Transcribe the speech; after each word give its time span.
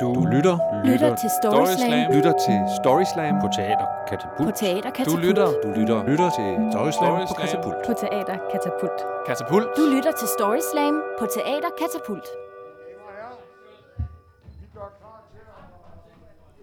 Du 0.00 0.26
lytter, 0.32 0.56
Lytter 0.84 1.16
til 1.16 1.30
Story 1.42 1.66
Slam 1.66 2.12
lytter 2.14 2.32
til 2.46 2.58
Storyslam 2.78 3.34
på 3.42 3.48
Teater 3.56 3.86
på 3.86 4.02
Katapult. 4.10 4.54
Teater 4.56 4.90
Du 4.90 4.94
Katapult. 4.96 5.24
lytter, 5.26 5.46
du 5.64 5.68
lytter, 5.80 5.98
lytter 6.10 6.30
til 6.38 6.48
Storyslam 6.72 7.12
på 7.20 7.26
Storyslam. 7.26 7.62
Katapult. 7.62 7.86
på 7.86 7.92
Teater 8.00 8.36
Katapult. 8.52 8.98
Katapult. 9.26 9.66
Du 9.76 9.82
lytter 9.94 10.12
til 10.20 10.28
Story 10.38 10.60
Slam 10.72 10.94
på 11.18 11.26
Teater 11.34 11.70
Katapult. 11.80 12.26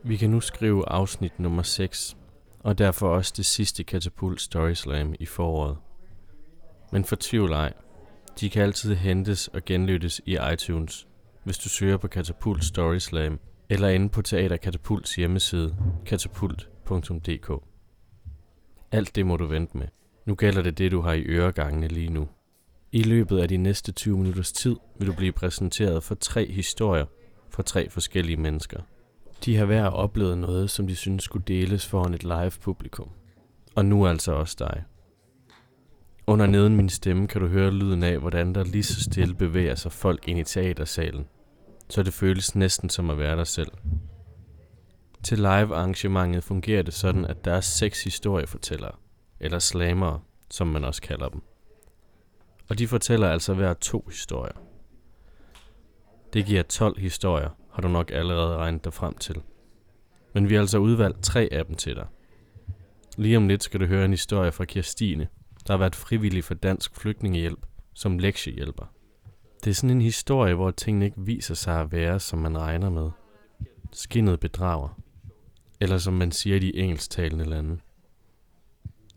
Vi 0.03 0.17
kan 0.17 0.29
nu 0.29 0.39
skrive 0.39 0.89
afsnit 0.89 1.39
nummer 1.39 1.63
6, 1.63 2.17
og 2.63 2.77
derfor 2.77 3.07
også 3.07 3.33
det 3.37 3.45
sidste 3.45 3.83
Katapult 3.83 4.41
Story 4.41 4.73
Slam 4.73 5.13
i 5.19 5.25
foråret. 5.25 5.77
Men 6.91 7.05
for 7.05 7.15
tvivl 7.19 7.51
ej, 7.51 7.73
de 8.39 8.49
kan 8.49 8.63
altid 8.63 8.95
hentes 8.95 9.47
og 9.47 9.65
genlyttes 9.65 10.21
i 10.25 10.37
iTunes, 10.53 11.07
hvis 11.43 11.57
du 11.57 11.69
søger 11.69 11.97
på 11.97 12.07
Katapult 12.07 12.65
Story 12.65 12.97
Slam, 12.97 13.39
eller 13.69 13.89
inde 13.89 14.09
på 14.09 14.21
Teater 14.21 14.57
Katapults 14.57 15.15
hjemmeside, 15.15 15.75
katapult.dk. 16.05 17.63
Alt 18.91 19.15
det 19.15 19.25
må 19.25 19.37
du 19.37 19.45
vente 19.45 19.77
med. 19.77 19.87
Nu 20.25 20.35
gælder 20.35 20.61
det 20.61 20.77
det, 20.77 20.91
du 20.91 21.01
har 21.01 21.13
i 21.13 21.21
øregangene 21.21 21.87
lige 21.87 22.09
nu. 22.09 22.27
I 22.91 23.03
løbet 23.03 23.39
af 23.39 23.47
de 23.47 23.57
næste 23.57 23.91
20 23.91 24.17
minutters 24.17 24.51
tid 24.51 24.75
vil 24.99 25.07
du 25.07 25.13
blive 25.13 25.31
præsenteret 25.31 26.03
for 26.03 26.15
tre 26.15 26.51
historier 26.51 27.05
fra 27.49 27.63
tre 27.63 27.89
forskellige 27.89 28.37
mennesker. 28.37 28.81
De 29.45 29.55
har 29.55 29.65
hver 29.65 29.85
oplevet 29.85 30.37
noget, 30.37 30.69
som 30.69 30.87
de 30.87 30.95
synes 30.95 31.23
skulle 31.23 31.45
deles 31.47 31.87
foran 31.87 32.13
et 32.13 32.23
live 32.23 32.51
publikum. 32.61 33.09
Og 33.75 33.85
nu 33.85 34.07
altså 34.07 34.31
også 34.31 34.55
dig. 34.59 34.83
Under 36.27 36.45
neden 36.45 36.75
min 36.75 36.89
stemme 36.89 37.27
kan 37.27 37.41
du 37.41 37.47
høre 37.47 37.71
lyden 37.71 38.03
af, 38.03 38.19
hvordan 38.19 38.55
der 38.55 38.63
lige 38.63 38.83
så 38.83 39.03
stille 39.03 39.35
bevæger 39.35 39.75
sig 39.75 39.91
folk 39.91 40.27
ind 40.27 40.39
i 40.39 40.43
teatersalen. 40.43 41.27
Så 41.89 42.03
det 42.03 42.13
føles 42.13 42.55
næsten 42.55 42.89
som 42.89 43.09
at 43.09 43.17
være 43.17 43.35
der 43.35 43.43
selv. 43.43 43.71
Til 45.23 45.37
live 45.37 45.75
arrangementet 45.75 46.43
fungerer 46.43 46.83
det 46.83 46.93
sådan, 46.93 47.25
at 47.25 47.45
der 47.45 47.53
er 47.53 47.61
seks 47.61 48.03
historiefortællere, 48.03 48.91
eller 49.39 49.59
slamere, 49.59 50.19
som 50.51 50.67
man 50.67 50.83
også 50.83 51.01
kalder 51.01 51.29
dem. 51.29 51.41
Og 52.69 52.79
de 52.79 52.87
fortæller 52.87 53.29
altså 53.29 53.53
hver 53.53 53.73
to 53.73 54.05
historier. 54.09 54.53
Det 56.33 56.45
giver 56.45 56.63
12 56.63 56.99
historier, 56.99 57.49
har 57.71 57.81
du 57.81 57.87
nok 57.87 58.11
allerede 58.11 58.57
regnet 58.57 58.83
dig 58.83 58.93
frem 58.93 59.15
til. 59.17 59.41
Men 60.33 60.49
vi 60.49 60.53
har 60.53 60.61
altså 60.61 60.77
udvalgt 60.77 61.23
tre 61.23 61.49
af 61.51 61.65
dem 61.65 61.75
til 61.75 61.95
dig. 61.95 62.07
Lige 63.17 63.37
om 63.37 63.47
lidt 63.47 63.63
skal 63.63 63.79
du 63.79 63.85
høre 63.85 64.05
en 64.05 64.11
historie 64.11 64.51
fra 64.51 64.65
Kirstine, 64.65 65.27
der 65.67 65.73
har 65.73 65.77
været 65.77 65.95
frivillig 65.95 66.43
for 66.43 66.53
Dansk 66.53 66.95
Flygtningehjælp 66.95 67.65
som 67.93 68.19
lektiehjælper. 68.19 68.85
Det 69.63 69.69
er 69.69 69.73
sådan 69.73 69.89
en 69.89 70.01
historie, 70.01 70.53
hvor 70.53 70.71
tingene 70.71 71.05
ikke 71.05 71.21
viser 71.21 71.55
sig 71.55 71.79
at 71.79 71.91
være, 71.91 72.19
som 72.19 72.39
man 72.39 72.57
regner 72.57 72.89
med. 72.89 73.11
Skinnet 73.91 74.39
bedrager. 74.39 74.99
Eller 75.81 75.97
som 75.97 76.13
man 76.13 76.31
siger 76.31 76.55
i 76.55 76.59
de 76.59 76.75
engelsktalende 76.75 77.45
lande. 77.45 77.79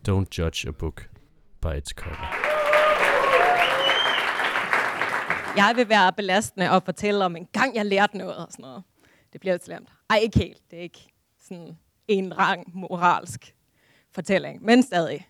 Don't 0.09 0.37
judge 0.37 0.67
a 0.67 0.71
book 0.71 1.09
by 1.61 1.77
its 1.77 1.89
cover. 1.89 2.47
jeg 5.57 5.73
vil 5.75 5.89
være 5.89 6.13
belastende 6.13 6.71
og 6.71 6.83
fortælle 6.83 7.25
om 7.25 7.35
en 7.35 7.47
gang, 7.53 7.75
jeg 7.75 7.85
lærte 7.85 8.17
noget 8.17 8.35
og 8.35 8.47
sådan 8.51 8.63
noget. 8.63 8.83
Det 9.33 9.41
bliver 9.41 9.53
lidt 9.53 9.65
slemt. 9.65 9.89
Ej, 10.09 10.17
ikke 10.17 10.39
helt. 10.39 10.61
Det 10.71 10.79
er 10.79 10.83
ikke 10.83 11.07
sådan 11.39 11.77
en 12.07 12.37
rang 12.37 12.63
moralsk 12.73 13.55
fortælling, 14.11 14.63
men 14.63 14.83
stadig. 14.83 15.27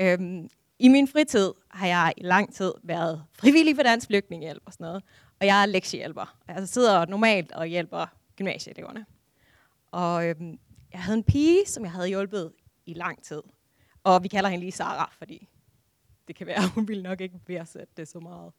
Øhm, 0.00 0.48
I 0.78 0.88
min 0.88 1.08
fritid 1.08 1.52
har 1.70 1.86
jeg 1.86 2.14
i 2.16 2.22
lang 2.22 2.54
tid 2.54 2.72
været 2.82 3.24
frivillig 3.32 3.76
for 3.76 3.82
Dansk 3.82 4.06
Flygtningehjælp 4.06 4.62
og 4.66 4.72
sådan 4.72 4.84
noget. 4.84 5.02
Og 5.40 5.46
jeg 5.46 5.62
er 5.62 5.66
lektiehjælper. 5.66 6.38
Jeg 6.48 6.68
sidder 6.68 7.06
normalt 7.06 7.52
og 7.52 7.66
hjælper 7.66 8.06
gymnasieeleverne. 8.36 9.06
Og 9.92 10.28
øhm, 10.28 10.58
jeg 10.92 11.02
havde 11.02 11.18
en 11.18 11.24
pige, 11.24 11.66
som 11.66 11.84
jeg 11.84 11.92
havde 11.92 12.08
hjulpet 12.08 12.52
i 12.86 12.94
lang 12.94 13.24
tid. 13.24 13.42
Og 14.04 14.22
vi 14.22 14.28
kalder 14.28 14.50
hende 14.50 14.64
lige 14.64 14.72
Sara, 14.72 15.14
fordi 15.18 15.48
det 16.28 16.36
kan 16.36 16.46
være, 16.46 16.56
at 16.56 16.70
hun 16.74 16.88
ville 16.88 17.02
nok 17.02 17.20
ikke 17.20 17.40
værdsætte 17.46 17.92
det 17.96 18.08
så 18.08 18.20
meget. 18.20 18.52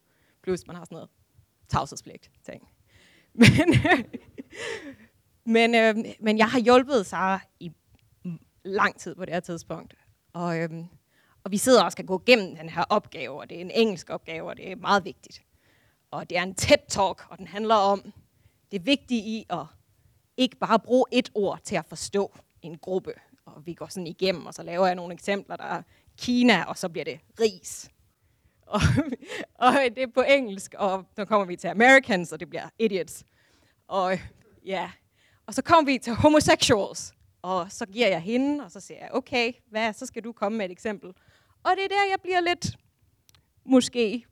Plus 0.44 0.68
man 0.68 0.76
har 0.76 0.86
sådan 0.86 0.96
noget 0.96 1.10
tavshedspligt 1.68 2.32
ting. 2.46 2.70
Men, 3.42 3.52
men, 5.56 5.76
øh, 5.76 5.96
men 6.20 6.38
jeg 6.38 6.48
har 6.48 6.60
hjulpet 6.60 7.06
Sara 7.06 7.40
i 7.60 7.72
lang 8.66 9.00
tid 9.00 9.16
på 9.16 9.26
det 9.26 9.34
her 9.34 9.40
tidspunkt. 9.40 9.96
Og, 10.34 10.60
øh, 10.60 10.70
og 11.46 11.52
vi 11.52 11.58
sidder 11.58 11.84
og 11.84 11.92
skal 11.92 12.06
gå 12.06 12.22
igennem 12.28 12.56
den 12.56 12.70
her 12.70 12.84
opgave, 12.90 13.40
og 13.40 13.50
det 13.50 13.58
er 13.58 13.62
en 13.62 13.72
engelsk 13.72 14.10
opgave, 14.10 14.50
og 14.50 14.58
det 14.58 14.72
er 14.72 14.76
meget 14.76 15.06
vigtigt. 15.06 15.44
Og 16.12 16.30
det 16.30 16.38
er 16.38 16.44
en 16.44 16.56
TED-talk, 16.62 17.28
og 17.30 17.38
den 17.38 17.48
handler 17.48 17.76
om 17.76 18.14
det 18.72 18.86
vigtige 18.86 19.22
i 19.22 19.46
at 19.50 19.66
ikke 20.38 20.58
bare 20.58 20.80
bruge 20.80 21.06
et 21.12 21.32
ord 21.34 21.60
til 21.64 21.76
at 21.76 21.86
forstå 21.86 22.38
en 22.62 22.78
gruppe. 22.78 23.14
Og 23.46 23.66
vi 23.66 23.74
går 23.74 23.88
sådan 23.88 24.08
igennem, 24.08 24.46
og 24.46 24.54
så 24.54 24.64
laver 24.64 24.86
jeg 24.86 24.96
nogle 24.96 25.14
eksempler, 25.14 25.56
der 25.56 25.64
er 25.64 25.82
Kina, 26.18 26.64
og 26.64 26.78
så 26.78 26.90
bliver 26.90 27.06
det 27.06 27.20
ris. 27.40 27.90
Og, 28.68 28.82
og 29.56 29.74
det 29.96 30.04
er 30.04 30.08
på 30.08 30.22
engelsk, 30.22 30.76
og 30.78 31.06
så 31.16 31.26
kommer 31.26 31.46
vi 31.46 31.56
til 31.56 31.68
Americans, 31.68 32.32
og 32.32 32.40
det 32.40 32.50
bliver 32.50 32.70
idiots. 32.80 33.26
Og 33.88 34.20
ja, 34.66 34.92
og 35.46 35.54
så 35.54 35.62
kommer 35.62 35.92
vi 35.92 35.98
til 35.98 36.14
homosexuals, 36.14 37.14
og 37.46 37.72
så 37.72 37.86
giver 37.86 38.08
jeg 38.08 38.22
hende, 38.22 38.64
og 38.64 38.72
så 38.72 38.80
siger 38.80 39.00
jeg, 39.00 39.10
okay, 39.14 39.54
hvad, 39.70 39.94
så 39.94 40.06
skal 40.06 40.24
du 40.24 40.32
komme 40.32 40.58
med 40.58 40.66
et 40.66 40.72
eksempel. 40.72 41.10
Og 41.64 41.72
det 41.76 41.84
er 41.84 41.88
der, 41.88 42.10
jeg 42.10 42.20
bliver 42.22 42.40
lidt, 42.40 42.78
måske, 43.66 44.26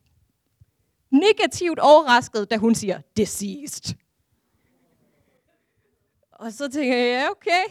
negativt 1.11 1.79
overrasket, 1.79 2.51
da 2.51 2.57
hun 2.57 2.75
siger, 2.75 3.01
deceased. 3.17 3.95
Og 6.31 6.53
så 6.53 6.71
tænker 6.71 6.97
jeg, 6.97 7.05
ja, 7.05 7.29
okay, 7.29 7.63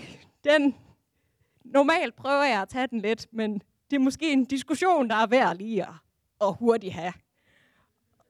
den, 0.44 0.74
normalt 1.64 2.16
prøver 2.16 2.44
jeg 2.44 2.62
at 2.62 2.68
tage 2.68 2.86
den 2.86 3.00
lidt, 3.00 3.26
men 3.32 3.62
det 3.90 3.96
er 3.96 4.00
måske 4.00 4.32
en 4.32 4.44
diskussion, 4.44 5.10
der 5.10 5.16
er 5.16 5.26
værd 5.26 5.56
lige 5.56 5.82
at, 5.82 5.94
at 6.40 6.54
hurtigt 6.58 6.94
have. 6.94 7.12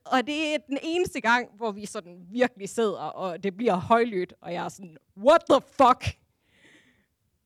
Og 0.05 0.27
det 0.27 0.53
er 0.53 0.57
den 0.67 0.77
eneste 0.83 1.21
gang, 1.21 1.49
hvor 1.57 1.71
vi 1.71 1.85
sådan 1.85 2.27
virkelig 2.31 2.69
sidder, 2.69 3.01
og 3.01 3.43
det 3.43 3.57
bliver 3.57 3.75
højlydt, 3.75 4.33
og 4.41 4.53
jeg 4.53 4.65
er 4.65 4.69
sådan, 4.69 4.97
what 5.17 5.41
the 5.49 5.61
fuck? 5.61 6.22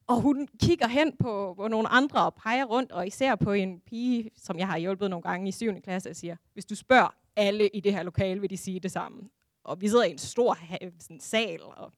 Og 0.08 0.22
hun 0.22 0.48
kigger 0.60 0.88
hen 0.88 1.18
på, 1.18 1.54
på 1.58 1.68
nogle 1.68 1.88
andre 1.88 2.26
og 2.26 2.34
peger 2.34 2.66
rundt, 2.66 2.92
og 2.92 3.08
især 3.08 3.36
på 3.36 3.52
en 3.52 3.80
pige, 3.80 4.30
som 4.36 4.60
jeg 4.60 4.68
har 4.68 4.78
hjulpet 4.78 5.10
nogle 5.10 5.24
gange 5.24 5.48
i 5.48 5.52
7. 5.52 5.82
klasse, 5.82 6.10
og 6.10 6.16
siger, 6.16 6.36
hvis 6.54 6.66
du 6.66 6.76
spørger 6.76 7.16
alle 7.36 7.68
i 7.68 7.80
det 7.80 7.94
her 7.94 8.04
lokale, 8.04 8.42
vil 8.42 8.50
de 8.50 8.58
sige 8.58 8.80
det 8.80 8.92
samme. 8.92 9.30
Og 9.64 9.82
vi 9.82 9.88
sidder 9.88 10.04
i 10.04 10.12
en 10.12 10.18
stor 10.18 10.58
sådan 11.00 11.20
sal, 11.20 11.62
og, 11.64 11.92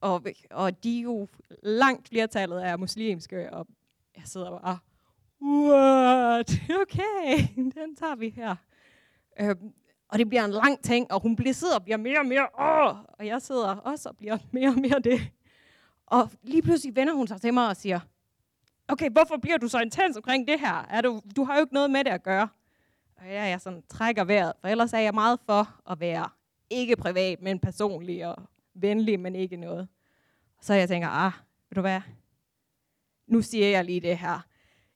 og, 0.00 0.26
og 0.50 0.84
de 0.84 0.98
er 0.98 1.02
jo 1.02 1.28
langt 1.62 2.08
flertallet 2.08 2.66
er 2.66 2.76
muslimske, 2.76 3.52
og 3.52 3.66
jeg 4.16 4.22
sidder 4.26 4.50
bare, 4.50 4.78
what? 5.42 6.50
Okay, 6.82 7.48
den 7.56 7.96
tager 7.96 8.16
vi 8.16 8.28
her. 8.28 8.56
Øhm, 9.40 9.72
og 10.08 10.18
det 10.18 10.28
bliver 10.28 10.44
en 10.44 10.50
lang 10.50 10.82
ting, 10.82 11.12
og 11.12 11.20
hun 11.20 11.36
bliver, 11.36 11.52
sidder 11.52 11.74
og 11.74 11.84
bliver 11.84 11.96
mere 11.96 12.18
og 12.18 12.26
mere, 12.26 12.48
åh, 12.60 12.96
og 13.18 13.26
jeg 13.26 13.42
sidder 13.42 13.76
også 13.76 14.08
og 14.08 14.16
bliver 14.16 14.38
mere 14.50 14.68
og 14.68 14.80
mere 14.80 14.98
det. 14.98 15.20
Og 16.10 16.30
lige 16.42 16.62
pludselig 16.62 16.96
vender 16.96 17.14
hun 17.14 17.26
sig 17.26 17.40
til 17.40 17.54
mig 17.54 17.68
og 17.68 17.76
siger, 17.76 18.00
okay, 18.88 19.10
hvorfor 19.10 19.36
bliver 19.36 19.58
du 19.58 19.68
så 19.68 19.80
intens 19.80 20.16
omkring 20.16 20.48
det 20.48 20.60
her? 20.60 20.86
Er 20.90 21.00
du, 21.00 21.20
du 21.36 21.44
har 21.44 21.54
jo 21.54 21.60
ikke 21.60 21.74
noget 21.74 21.90
med 21.90 22.04
det 22.04 22.10
at 22.10 22.22
gøre. 22.22 22.48
Og 23.16 23.26
jeg, 23.26 23.50
jeg 23.50 23.60
sådan 23.60 23.82
trækker 23.88 24.24
vejret, 24.24 24.52
for 24.60 24.68
ellers 24.68 24.92
er 24.92 24.98
jeg 24.98 25.14
meget 25.14 25.40
for 25.46 25.90
at 25.90 26.00
være 26.00 26.28
ikke 26.70 26.96
privat, 26.96 27.42
men 27.42 27.58
personlig 27.58 28.26
og 28.26 28.42
venlig, 28.74 29.20
men 29.20 29.34
ikke 29.34 29.56
noget. 29.56 29.88
Så 30.60 30.74
jeg 30.74 30.88
tænker, 30.88 31.08
ah, 31.08 31.32
ved 31.70 31.74
du 31.74 31.80
hvad? 31.80 32.00
Nu 33.26 33.42
siger 33.42 33.68
jeg 33.68 33.84
lige 33.84 34.00
det 34.00 34.18
her. 34.18 34.40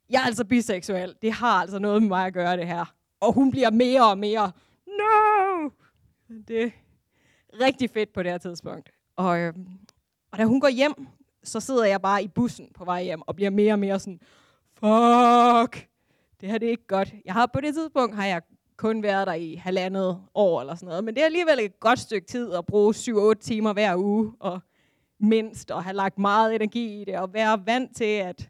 Jeg 0.09 0.21
er 0.21 0.25
altså 0.25 0.45
biseksuel. 0.45 1.15
Det 1.21 1.31
har 1.31 1.61
altså 1.61 1.79
noget 1.79 2.01
med 2.01 2.09
mig 2.09 2.25
at 2.25 2.33
gøre, 2.33 2.57
det 2.57 2.67
her. 2.67 2.85
Og 3.19 3.33
hun 3.33 3.51
bliver 3.51 3.71
mere 3.71 4.09
og 4.09 4.17
mere, 4.17 4.51
no! 4.87 5.69
Det 6.47 6.63
er 6.63 6.69
rigtig 7.59 7.89
fedt 7.89 8.13
på 8.13 8.23
det 8.23 8.31
her 8.31 8.37
tidspunkt. 8.37 8.89
Og, 9.15 9.39
øhm, 9.39 9.67
og 10.33 10.39
da 10.39 10.45
hun 10.45 10.59
går 10.59 10.67
hjem, 10.67 11.07
så 11.43 11.59
sidder 11.59 11.85
jeg 11.85 12.01
bare 12.01 12.23
i 12.23 12.27
bussen 12.27 12.67
på 12.73 12.85
vej 12.85 13.03
hjem, 13.03 13.21
og 13.21 13.35
bliver 13.35 13.49
mere 13.49 13.73
og 13.73 13.79
mere 13.79 13.99
sådan, 13.99 14.19
fuck, 14.73 15.87
det 16.41 16.49
her 16.49 16.57
det 16.57 16.65
er 16.65 16.71
ikke 16.71 16.87
godt. 16.87 17.13
Jeg 17.25 17.33
har 17.33 17.45
på 17.45 17.61
det 17.61 17.73
tidspunkt, 17.73 18.15
har 18.15 18.25
jeg 18.25 18.41
kun 18.77 19.03
været 19.03 19.27
der 19.27 19.33
i 19.33 19.55
halvandet 19.55 20.21
år 20.35 20.61
eller 20.61 20.75
sådan 20.75 20.87
noget, 20.87 21.03
men 21.03 21.15
det 21.15 21.21
er 21.21 21.25
alligevel 21.25 21.59
et 21.59 21.79
godt 21.79 21.99
stykke 21.99 22.27
tid 22.27 22.53
at 22.53 22.65
bruge 22.65 22.93
7-8 22.93 23.33
timer 23.39 23.73
hver 23.73 23.95
uge, 23.97 24.33
og 24.39 24.59
mindst, 25.19 25.71
og 25.71 25.83
have 25.83 25.95
lagt 25.95 26.19
meget 26.19 26.55
energi 26.55 27.01
i 27.01 27.05
det, 27.05 27.17
og 27.17 27.33
være 27.33 27.65
vant 27.65 27.95
til, 27.95 28.05
at 28.05 28.49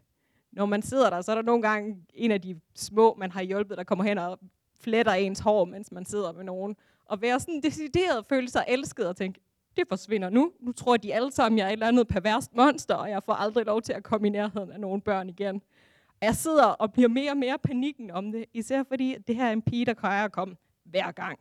når 0.52 0.66
man 0.66 0.82
sidder 0.82 1.10
der, 1.10 1.22
så 1.22 1.32
er 1.32 1.36
der 1.36 1.42
nogle 1.42 1.62
gange 1.62 1.98
en 2.14 2.32
af 2.32 2.42
de 2.42 2.60
små, 2.76 3.16
man 3.20 3.32
har 3.32 3.42
hjulpet, 3.42 3.78
der 3.78 3.84
kommer 3.84 4.04
hen 4.06 4.18
og 4.18 4.40
fletter 4.80 5.14
ens 5.14 5.40
hår, 5.40 5.66
mens 5.66 5.92
man 5.92 6.06
sidder 6.06 6.32
med 6.32 6.44
nogen. 6.44 6.76
Og 7.06 7.22
være 7.22 7.40
sådan 7.40 7.62
decideret 7.62 8.26
føle 8.26 8.50
sig 8.50 8.66
elsket 8.68 9.08
og 9.08 9.16
tænke, 9.16 9.40
det 9.78 9.88
forsvinder 9.88 10.30
nu. 10.30 10.52
Nu 10.60 10.72
tror 10.72 10.98
de 10.98 11.14
alle 11.14 11.32
sammen, 11.32 11.60
jeg 11.60 11.64
er 11.64 11.70
et 11.70 11.74
eller 11.74 11.88
andet 11.88 12.08
perverst 12.08 12.56
monster, 12.56 12.96
og 12.96 13.10
jeg 13.10 13.24
får 13.24 13.34
aldrig 13.34 13.66
lov 13.66 13.82
til 13.82 13.94
at 13.94 14.04
komme 14.04 14.28
i 14.28 14.30
nærheden 14.30 14.72
af 14.72 14.80
nogle 14.80 15.02
børn 15.02 15.30
igen. 15.30 15.56
Og 16.22 16.26
jeg 16.28 16.36
sidder 16.36 16.66
og 16.66 16.94
bliver 16.94 17.10
mere 17.10 17.32
og 17.32 17.38
mere 17.38 17.60
panikken 17.60 18.12
om 18.12 18.32
det, 18.32 18.46
især 18.54 18.84
fordi 18.84 19.16
det 19.28 19.36
her 19.36 19.46
er 19.46 19.52
en 19.52 19.62
pige, 19.62 19.86
der 19.86 19.94
kan 19.94 20.30
komme 20.30 20.56
hver 20.84 21.12
gang. 21.12 21.40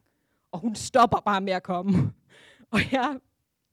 Og 0.53 0.59
hun 0.59 0.75
stopper 0.75 1.19
bare 1.25 1.41
med 1.41 1.53
at 1.53 1.63
komme. 1.63 2.13
Og 2.71 2.81
jeg, 2.93 3.19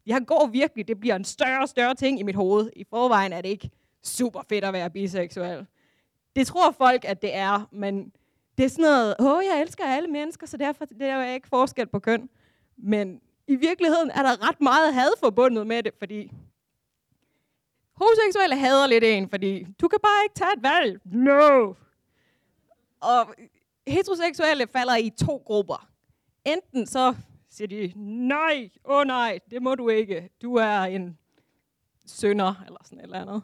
jeg 0.05 0.25
går 0.27 0.47
virkelig, 0.51 0.87
det 0.87 0.99
bliver 0.99 1.15
en 1.15 1.23
større 1.23 1.61
og 1.61 1.69
større 1.69 1.95
ting 1.95 2.19
i 2.19 2.23
mit 2.23 2.35
hoved. 2.35 2.69
I 2.75 2.83
forvejen 2.89 3.33
er 3.33 3.41
det 3.41 3.49
ikke 3.49 3.69
super 4.03 4.41
fedt 4.49 4.65
at 4.65 4.73
være 4.73 4.89
biseksuel. 4.89 5.65
Det 6.35 6.47
tror 6.47 6.71
folk, 6.71 7.05
at 7.05 7.21
det 7.21 7.35
er, 7.35 7.67
men 7.71 8.11
det 8.57 8.65
er 8.65 8.69
sådan 8.69 8.83
noget, 8.83 9.15
åh, 9.19 9.41
jeg 9.53 9.61
elsker 9.61 9.83
alle 9.85 10.07
mennesker, 10.07 10.47
så 10.47 10.57
derfor 10.57 10.85
det 10.85 11.01
er 11.01 11.19
jeg 11.19 11.33
ikke 11.33 11.47
forskel 11.47 11.87
på 11.87 11.99
køn. 11.99 12.29
Men 12.77 13.21
i 13.49 13.55
virkeligheden 13.55 14.11
er 14.11 14.21
der 14.21 14.49
ret 14.49 14.61
meget 14.61 14.93
had 14.93 15.11
forbundet 15.19 15.67
med 15.67 15.83
det, 15.83 15.93
fordi 15.99 16.31
homoseksuelle 17.95 18.55
hader 18.55 18.87
lidt 18.87 19.03
en, 19.03 19.29
fordi 19.29 19.67
du 19.81 19.87
kan 19.87 19.99
bare 20.03 20.23
ikke 20.25 20.35
tage 20.35 20.53
et 20.57 20.63
valg. 20.63 21.01
No! 21.05 21.73
Og 22.99 23.35
heteroseksuelle 23.87 24.67
falder 24.67 24.95
i 24.95 25.09
to 25.09 25.43
grupper. 25.45 25.89
Enten 26.45 26.87
så 26.87 27.15
siger 27.49 27.67
de, 27.67 27.93
nej, 28.27 28.69
åh 28.85 28.97
oh 28.97 29.05
nej, 29.05 29.39
det 29.51 29.61
må 29.61 29.75
du 29.75 29.89
ikke. 29.89 30.29
Du 30.41 30.55
er 30.55 30.79
en 30.81 31.17
sønder, 32.05 32.63
eller 32.65 32.79
sådan 32.83 32.99
et 32.99 33.03
eller 33.03 33.21
andet. 33.21 33.43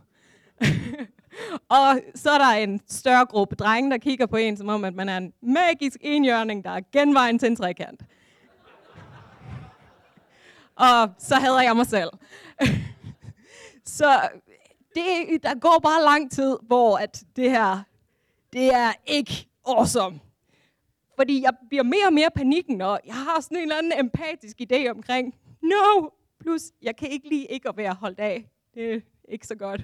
og 1.79 2.01
så 2.15 2.29
er 2.31 2.37
der 2.37 2.51
en 2.51 2.81
større 2.87 3.25
gruppe 3.25 3.55
drenge, 3.55 3.91
der 3.91 3.97
kigger 3.97 4.25
på 4.25 4.37
en, 4.37 4.57
som 4.57 4.69
om, 4.69 4.83
at 4.83 4.93
man 4.93 5.09
er 5.09 5.17
en 5.17 5.33
magisk 5.41 5.97
enhjørning, 6.01 6.63
der 6.63 6.69
er 6.69 6.81
genvejen 6.91 7.39
til 7.39 7.47
en 7.47 7.55
trekant 7.55 8.01
og 10.75 11.09
så 11.17 11.35
hader 11.35 11.61
jeg 11.61 11.75
mig 11.75 11.87
selv. 11.87 12.09
så 13.97 14.29
det, 14.95 15.43
der 15.43 15.59
går 15.59 15.79
bare 15.83 16.03
lang 16.03 16.31
tid, 16.31 16.57
hvor 16.61 16.97
at 16.97 17.23
det 17.35 17.51
her, 17.51 17.83
det 18.53 18.73
er 18.73 18.93
ikke 19.05 19.47
awesome. 19.67 20.19
Fordi 21.15 21.41
jeg 21.41 21.53
bliver 21.69 21.83
mere 21.83 22.07
og 22.07 22.13
mere 22.13 22.29
panikken, 22.35 22.81
og 22.81 22.99
jeg 23.05 23.15
har 23.15 23.41
sådan 23.41 23.57
en 23.57 23.61
eller 23.61 23.77
anden 23.77 23.99
empatisk 23.99 24.61
idé 24.61 24.89
omkring, 24.89 25.35
no, 25.61 26.09
plus 26.39 26.61
jeg 26.81 26.95
kan 26.95 27.09
ikke 27.09 27.29
lige 27.29 27.45
ikke 27.45 27.69
at 27.69 27.77
være 27.77 27.93
holdt 27.93 28.19
af. 28.19 28.49
Det 28.73 28.93
er 28.93 28.99
ikke 29.29 29.47
så 29.47 29.55
godt 29.55 29.81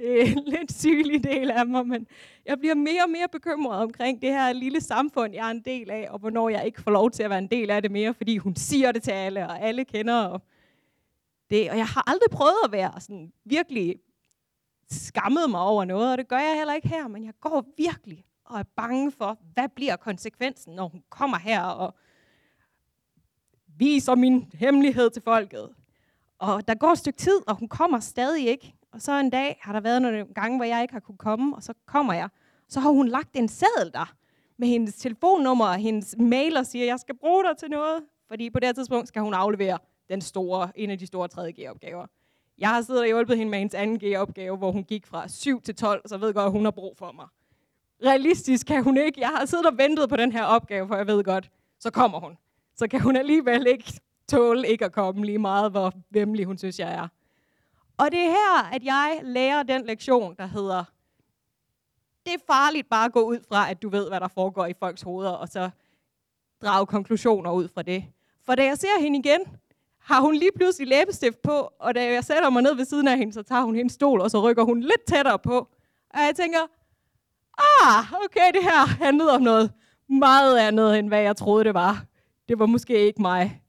øh, 0.00 0.36
lidt 0.54 0.72
sygelig 0.72 1.24
del 1.24 1.50
af 1.50 1.66
mig, 1.66 1.86
men 1.86 2.06
jeg 2.46 2.58
bliver 2.58 2.74
mere 2.74 3.02
og 3.04 3.10
mere 3.10 3.28
bekymret 3.32 3.82
omkring 3.82 4.22
det 4.22 4.30
her 4.30 4.52
lille 4.52 4.80
samfund, 4.80 5.34
jeg 5.34 5.46
er 5.46 5.50
en 5.50 5.62
del 5.64 5.90
af, 5.90 6.08
og 6.10 6.18
hvornår 6.18 6.48
jeg 6.48 6.66
ikke 6.66 6.82
får 6.82 6.90
lov 6.90 7.10
til 7.10 7.22
at 7.22 7.30
være 7.30 7.38
en 7.38 7.46
del 7.50 7.70
af 7.70 7.82
det 7.82 7.90
mere, 7.90 8.14
fordi 8.14 8.36
hun 8.36 8.56
siger 8.56 8.92
det 8.92 9.02
til 9.02 9.10
alle, 9.10 9.46
og 9.46 9.60
alle 9.60 9.84
kender 9.84 10.38
det. 11.50 11.70
Og 11.70 11.76
jeg 11.76 11.86
har 11.86 12.10
aldrig 12.10 12.30
prøvet 12.30 12.58
at 12.64 12.72
være 12.72 13.00
sådan 13.00 13.32
virkelig 13.44 13.96
skammet 14.90 15.50
mig 15.50 15.60
over 15.60 15.84
noget, 15.84 16.12
og 16.12 16.18
det 16.18 16.28
gør 16.28 16.38
jeg 16.38 16.56
heller 16.56 16.74
ikke 16.74 16.88
her, 16.88 17.08
men 17.08 17.24
jeg 17.24 17.32
går 17.40 17.66
virkelig 17.76 18.24
og 18.44 18.58
er 18.58 18.64
bange 18.76 19.12
for, 19.12 19.38
hvad 19.54 19.68
bliver 19.68 19.96
konsekvensen, 19.96 20.74
når 20.74 20.88
hun 20.88 21.02
kommer 21.10 21.38
her 21.38 21.62
og 21.62 21.94
viser 23.76 24.14
min 24.14 24.50
hemmelighed 24.54 25.10
til 25.10 25.22
folket. 25.22 25.68
Og 26.38 26.68
der 26.68 26.74
går 26.74 26.92
et 26.92 26.98
stykke 26.98 27.18
tid, 27.18 27.40
og 27.48 27.54
hun 27.54 27.68
kommer 27.68 28.00
stadig 28.00 28.46
ikke. 28.48 28.74
Og 28.92 29.00
så 29.00 29.12
en 29.12 29.30
dag 29.30 29.58
har 29.62 29.72
der 29.72 29.80
været 29.80 30.02
nogle 30.02 30.26
gange, 30.34 30.58
hvor 30.58 30.64
jeg 30.64 30.82
ikke 30.82 30.94
har 30.94 31.00
kunne 31.00 31.18
komme, 31.18 31.56
og 31.56 31.62
så 31.62 31.74
kommer 31.86 32.12
jeg. 32.12 32.28
Så 32.68 32.80
har 32.80 32.90
hun 32.90 33.08
lagt 33.08 33.36
en 33.36 33.48
seddel 33.48 33.92
der 33.92 34.14
med 34.56 34.68
hendes 34.68 34.94
telefonnummer 34.94 35.66
og 35.66 35.76
hendes 35.76 36.16
mail 36.18 36.56
og 36.56 36.66
siger, 36.66 36.84
jeg 36.84 37.00
skal 37.00 37.16
bruge 37.16 37.44
dig 37.44 37.56
til 37.56 37.70
noget. 37.70 38.02
Fordi 38.28 38.50
på 38.50 38.60
det 38.60 38.68
her 38.68 38.72
tidspunkt 38.72 39.08
skal 39.08 39.22
hun 39.22 39.34
aflevere 39.34 39.78
den 40.08 40.20
store, 40.20 40.70
en 40.74 40.90
af 40.90 40.98
de 40.98 41.06
store 41.06 41.28
3G-opgaver. 41.34 42.06
Jeg 42.58 42.68
har 42.68 42.82
siddet 42.82 43.00
og 43.00 43.06
hjulpet 43.06 43.36
hende 43.36 43.50
med 43.50 43.58
hendes 43.58 43.74
anden 43.74 43.98
G-opgave, 43.98 44.56
hvor 44.56 44.72
hun 44.72 44.84
gik 44.84 45.06
fra 45.06 45.28
7 45.28 45.62
til 45.62 45.74
12, 45.74 46.02
så 46.06 46.14
jeg 46.14 46.20
ved 46.20 46.34
godt, 46.34 46.46
at 46.46 46.52
hun 46.52 46.64
har 46.64 46.70
brug 46.70 46.96
for 46.96 47.12
mig. 47.12 47.26
Realistisk 48.04 48.66
kan 48.66 48.84
hun 48.84 48.96
ikke. 48.96 49.20
Jeg 49.20 49.28
har 49.28 49.46
siddet 49.46 49.66
og 49.66 49.78
ventet 49.78 50.08
på 50.08 50.16
den 50.16 50.32
her 50.32 50.44
opgave, 50.44 50.88
for 50.88 50.96
jeg 50.96 51.06
ved 51.06 51.24
godt, 51.24 51.50
så 51.78 51.90
kommer 51.90 52.20
hun. 52.20 52.36
Så 52.74 52.88
kan 52.88 53.00
hun 53.00 53.16
alligevel 53.16 53.66
ikke 53.66 54.00
tåle 54.28 54.68
ikke 54.68 54.84
at 54.84 54.92
komme 54.92 55.24
lige 55.24 55.38
meget, 55.38 55.70
hvor 55.70 55.92
vemmelig 56.10 56.46
hun 56.46 56.58
synes, 56.58 56.78
jeg 56.78 56.94
er. 56.94 57.08
Og 58.00 58.12
det 58.12 58.20
er 58.20 58.30
her, 58.30 58.70
at 58.72 58.84
jeg 58.84 59.20
lærer 59.22 59.62
den 59.62 59.86
lektion, 59.86 60.34
der 60.38 60.46
hedder, 60.46 60.84
det 62.26 62.34
er 62.34 62.38
farligt 62.46 62.88
bare 62.88 63.04
at 63.04 63.12
gå 63.12 63.20
ud 63.20 63.38
fra, 63.48 63.70
at 63.70 63.82
du 63.82 63.88
ved, 63.88 64.08
hvad 64.08 64.20
der 64.20 64.28
foregår 64.28 64.66
i 64.66 64.72
folks 64.78 65.02
hoveder, 65.02 65.30
og 65.30 65.48
så 65.48 65.70
drage 66.62 66.86
konklusioner 66.86 67.52
ud 67.52 67.68
fra 67.68 67.82
det. 67.82 68.04
For 68.46 68.54
da 68.54 68.64
jeg 68.64 68.78
ser 68.78 69.00
hende 69.00 69.18
igen, 69.18 69.40
har 69.98 70.20
hun 70.20 70.34
lige 70.34 70.50
pludselig 70.56 70.88
læbestift 70.88 71.42
på, 71.42 71.68
og 71.80 71.94
da 71.94 72.12
jeg 72.12 72.24
sætter 72.24 72.50
mig 72.50 72.62
ned 72.62 72.74
ved 72.74 72.84
siden 72.84 73.08
af 73.08 73.18
hende, 73.18 73.32
så 73.32 73.42
tager 73.42 73.62
hun 73.62 73.74
hendes 73.74 73.92
stol, 73.92 74.20
og 74.20 74.30
så 74.30 74.40
rykker 74.40 74.64
hun 74.64 74.80
lidt 74.80 75.04
tættere 75.06 75.38
på. 75.38 75.56
Og 76.10 76.20
jeg 76.20 76.32
tænker, 76.36 76.60
ah, 77.58 78.12
okay, 78.24 78.52
det 78.54 78.62
her 78.62 78.86
handlede 78.86 79.30
om 79.30 79.42
noget 79.42 79.72
meget 80.08 80.58
andet, 80.58 80.98
end 80.98 81.08
hvad 81.08 81.20
jeg 81.20 81.36
troede, 81.36 81.64
det 81.64 81.74
var. 81.74 82.04
Det 82.48 82.58
var 82.58 82.66
måske 82.66 83.06
ikke 83.06 83.22
mig, 83.22 83.62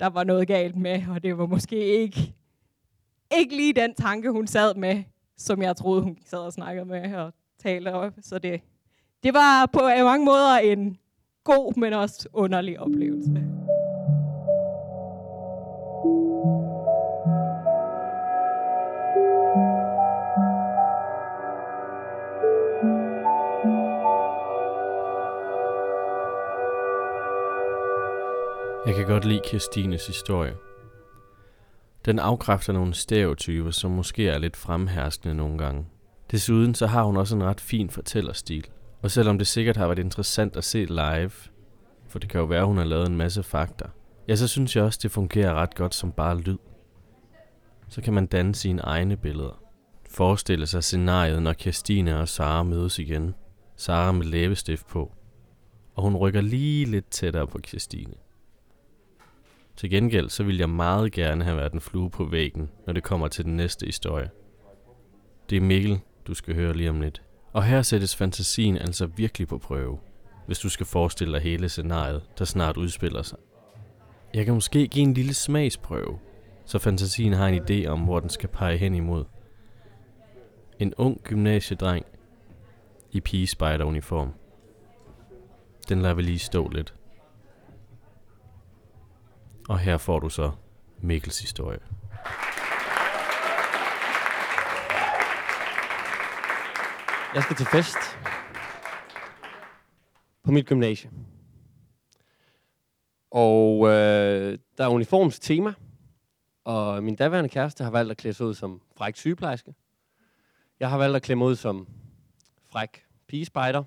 der 0.00 0.06
var 0.06 0.24
noget 0.24 0.48
galt 0.48 0.76
med, 0.76 1.02
og 1.10 1.22
det 1.22 1.38
var 1.38 1.46
måske 1.46 1.76
ikke, 1.76 2.34
ikke 3.38 3.56
lige 3.56 3.72
den 3.72 3.94
tanke, 3.94 4.30
hun 4.30 4.46
sad 4.46 4.74
med, 4.74 5.02
som 5.36 5.62
jeg 5.62 5.76
troede, 5.76 6.02
hun 6.02 6.18
sad 6.26 6.38
og 6.38 6.52
snakkede 6.52 6.84
med 6.84 7.14
og 7.14 7.32
talte 7.62 7.92
om. 7.92 8.12
Så 8.22 8.38
det, 8.38 8.60
det 9.22 9.34
var 9.34 9.66
på 9.72 9.80
øh, 9.80 10.04
mange 10.04 10.24
måder 10.24 10.58
en 10.58 10.98
god, 11.44 11.76
men 11.76 11.92
også 11.92 12.28
underlig 12.32 12.80
oplevelse. 12.80 13.30
Jeg 28.86 28.94
kan 28.94 29.06
godt 29.06 29.24
lide 29.24 29.40
Kirstines 29.44 30.06
historie. 30.06 30.69
Den 32.04 32.18
afkræfter 32.18 32.72
nogle 32.72 32.94
stereotyper, 32.94 33.70
som 33.70 33.90
måske 33.90 34.28
er 34.28 34.38
lidt 34.38 34.56
fremherskende 34.56 35.34
nogle 35.34 35.58
gange. 35.58 35.86
Desuden 36.30 36.74
så 36.74 36.86
har 36.86 37.02
hun 37.02 37.16
også 37.16 37.36
en 37.36 37.44
ret 37.44 37.60
fin 37.60 37.90
fortællerstil. 37.90 38.66
Og 39.02 39.10
selvom 39.10 39.38
det 39.38 39.46
sikkert 39.46 39.76
har 39.76 39.86
været 39.86 39.98
interessant 39.98 40.56
at 40.56 40.64
se 40.64 40.84
live, 40.84 41.30
for 42.08 42.18
det 42.18 42.28
kan 42.28 42.40
jo 42.40 42.46
være, 42.46 42.60
at 42.60 42.66
hun 42.66 42.76
har 42.76 42.84
lavet 42.84 43.08
en 43.08 43.16
masse 43.16 43.42
fakta, 43.42 43.84
ja, 44.28 44.36
så 44.36 44.48
synes 44.48 44.76
jeg 44.76 44.84
også, 44.84 44.98
det 45.02 45.10
fungerer 45.10 45.54
ret 45.54 45.74
godt 45.74 45.94
som 45.94 46.12
bare 46.12 46.38
lyd. 46.38 46.58
Så 47.88 48.02
kan 48.02 48.14
man 48.14 48.26
danne 48.26 48.54
sine 48.54 48.82
egne 48.82 49.16
billeder. 49.16 49.62
Forestille 50.10 50.66
sig 50.66 50.84
scenariet, 50.84 51.42
når 51.42 51.52
Kirstine 51.52 52.18
og 52.18 52.28
Sara 52.28 52.62
mødes 52.62 52.98
igen. 52.98 53.34
Sara 53.76 54.12
med 54.12 54.26
læbestift 54.26 54.86
på. 54.88 55.12
Og 55.94 56.02
hun 56.02 56.16
rykker 56.16 56.40
lige 56.40 56.84
lidt 56.84 57.10
tættere 57.10 57.46
på 57.46 57.58
Kirstine. 57.58 58.14
Til 59.80 59.90
gengæld 59.90 60.28
så 60.28 60.44
vil 60.44 60.58
jeg 60.58 60.70
meget 60.70 61.12
gerne 61.12 61.44
have 61.44 61.56
været 61.56 61.72
en 61.72 61.80
flue 61.80 62.10
på 62.10 62.24
væggen, 62.24 62.70
når 62.86 62.92
det 62.92 63.02
kommer 63.02 63.28
til 63.28 63.44
den 63.44 63.56
næste 63.56 63.86
historie. 63.86 64.30
Det 65.50 65.56
er 65.56 65.60
Mikkel, 65.60 66.00
du 66.26 66.34
skal 66.34 66.54
høre 66.54 66.72
lige 66.72 66.90
om 66.90 67.00
lidt. 67.00 67.22
Og 67.52 67.64
her 67.64 67.82
sættes 67.82 68.16
fantasien 68.16 68.78
altså 68.78 69.06
virkelig 69.06 69.48
på 69.48 69.58
prøve, 69.58 69.98
hvis 70.46 70.58
du 70.58 70.68
skal 70.68 70.86
forestille 70.86 71.34
dig 71.34 71.42
hele 71.42 71.68
scenariet, 71.68 72.22
der 72.38 72.44
snart 72.44 72.76
udspiller 72.76 73.22
sig. 73.22 73.38
Jeg 74.34 74.44
kan 74.44 74.54
måske 74.54 74.88
give 74.88 75.02
en 75.02 75.14
lille 75.14 75.34
smagsprøve, 75.34 76.18
så 76.64 76.78
fantasien 76.78 77.32
har 77.32 77.48
en 77.48 77.62
idé 77.62 77.86
om, 77.86 78.00
hvor 78.00 78.20
den 78.20 78.30
skal 78.30 78.48
pege 78.48 78.78
hen 78.78 78.94
imod. 78.94 79.24
En 80.78 80.94
ung 80.94 81.20
gymnasiedreng 81.22 82.06
i 83.12 83.20
pigespejderuniform. 83.20 84.32
Den 85.88 86.02
lader 86.02 86.14
vi 86.14 86.22
lige 86.22 86.38
stå 86.38 86.68
lidt. 86.68 86.94
Og 89.70 89.78
her 89.78 89.98
får 89.98 90.18
du 90.18 90.28
så 90.28 90.52
Mikkels 90.98 91.40
historie. 91.40 91.78
Jeg 97.34 97.42
skal 97.42 97.56
til 97.56 97.66
fest 97.66 97.96
på 100.42 100.50
mit 100.50 100.66
gymnasie. 100.66 101.10
Og 103.30 103.88
øh, 103.88 104.58
der 104.78 104.84
er 104.84 104.88
uniformstema, 104.88 105.72
og 106.64 107.02
min 107.02 107.16
daværende 107.16 107.50
kæreste 107.50 107.84
har 107.84 107.90
valgt 107.90 108.10
at 108.10 108.16
klæde 108.16 108.34
sig 108.34 108.46
ud 108.46 108.54
som 108.54 108.82
fræk 108.96 109.16
sygeplejerske. 109.16 109.74
Jeg 110.80 110.90
har 110.90 110.98
valgt 110.98 111.16
at 111.16 111.22
klæde 111.22 111.36
mig 111.36 111.46
ud 111.46 111.56
som 111.56 111.88
fræk 112.72 113.04
pigespejder. 113.28 113.84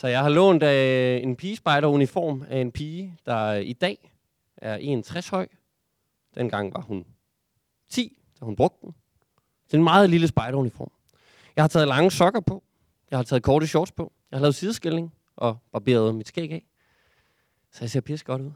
Så 0.00 0.08
jeg 0.08 0.22
har 0.22 0.28
lånt 0.28 0.62
øh, 0.62 1.22
en 1.22 1.36
pigespejderuniform 1.36 2.44
af 2.48 2.58
en 2.58 2.72
pige, 2.72 3.16
der 3.26 3.54
i 3.54 3.72
dag 3.72 4.12
er 4.56 4.76
61 4.76 5.28
høj. 5.28 5.46
Dengang 6.34 6.74
var 6.74 6.80
hun 6.80 7.06
10, 7.88 8.18
da 8.40 8.44
hun 8.44 8.56
brugte 8.56 8.86
den. 8.86 8.94
Det 9.66 9.74
er 9.74 9.78
en 9.78 9.84
meget 9.84 10.10
lille 10.10 10.28
spejderuniform. 10.28 10.90
Jeg 11.56 11.62
har 11.64 11.68
taget 11.68 11.88
lange 11.88 12.10
sokker 12.10 12.40
på. 12.40 12.62
Jeg 13.10 13.18
har 13.18 13.22
taget 13.22 13.42
korte 13.42 13.66
shorts 13.66 13.92
på. 13.92 14.12
Jeg 14.30 14.36
har 14.36 14.42
lavet 14.42 14.54
sideskilling 14.54 15.14
og 15.36 15.58
barberet 15.72 16.14
mit 16.14 16.28
skæg 16.28 16.52
af. 16.52 16.64
Så 17.70 17.78
jeg 17.80 17.90
ser 17.90 18.00
pisse 18.00 18.24
godt 18.24 18.42
ud. 18.42 18.50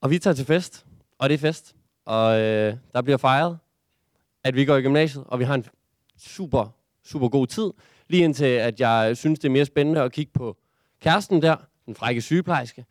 Og 0.00 0.10
vi 0.10 0.18
tager 0.18 0.34
til 0.34 0.46
fest, 0.46 0.86
og 1.18 1.28
det 1.28 1.34
er 1.34 1.38
fest. 1.38 1.76
Og 2.04 2.40
øh, 2.40 2.76
der 2.92 3.02
bliver 3.02 3.18
fejret, 3.18 3.58
at 4.44 4.54
vi 4.54 4.64
går 4.64 4.76
i 4.76 4.82
gymnasiet, 4.82 5.24
og 5.26 5.38
vi 5.38 5.44
har 5.44 5.54
en 5.54 5.64
super, 6.16 6.68
super 7.02 7.28
god 7.28 7.46
tid. 7.46 7.70
Lige 8.08 8.24
indtil, 8.24 8.44
at 8.44 8.80
jeg 8.80 9.16
synes, 9.16 9.38
det 9.38 9.48
er 9.48 9.52
mere 9.52 9.64
spændende 9.64 10.00
at 10.00 10.12
kigge 10.12 10.32
på 10.32 10.56
kæresten 11.00 11.42
der, 11.42 11.56
den 11.86 11.94
frække 11.94 12.20
sygeplejerske. 12.20 12.84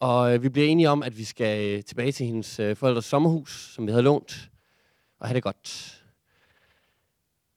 Og 0.00 0.34
øh, 0.34 0.42
vi 0.42 0.48
bliver 0.48 0.68
enige 0.68 0.90
om, 0.90 1.02
at 1.02 1.18
vi 1.18 1.24
skal 1.24 1.76
øh, 1.76 1.84
tilbage 1.84 2.12
til 2.12 2.26
hendes 2.26 2.60
øh, 2.60 2.76
forældres 2.76 3.04
sommerhus, 3.04 3.72
som 3.74 3.86
vi 3.86 3.92
havde 3.92 4.02
lånt, 4.02 4.50
og 5.18 5.28
have 5.28 5.34
det 5.34 5.42
godt. 5.42 5.92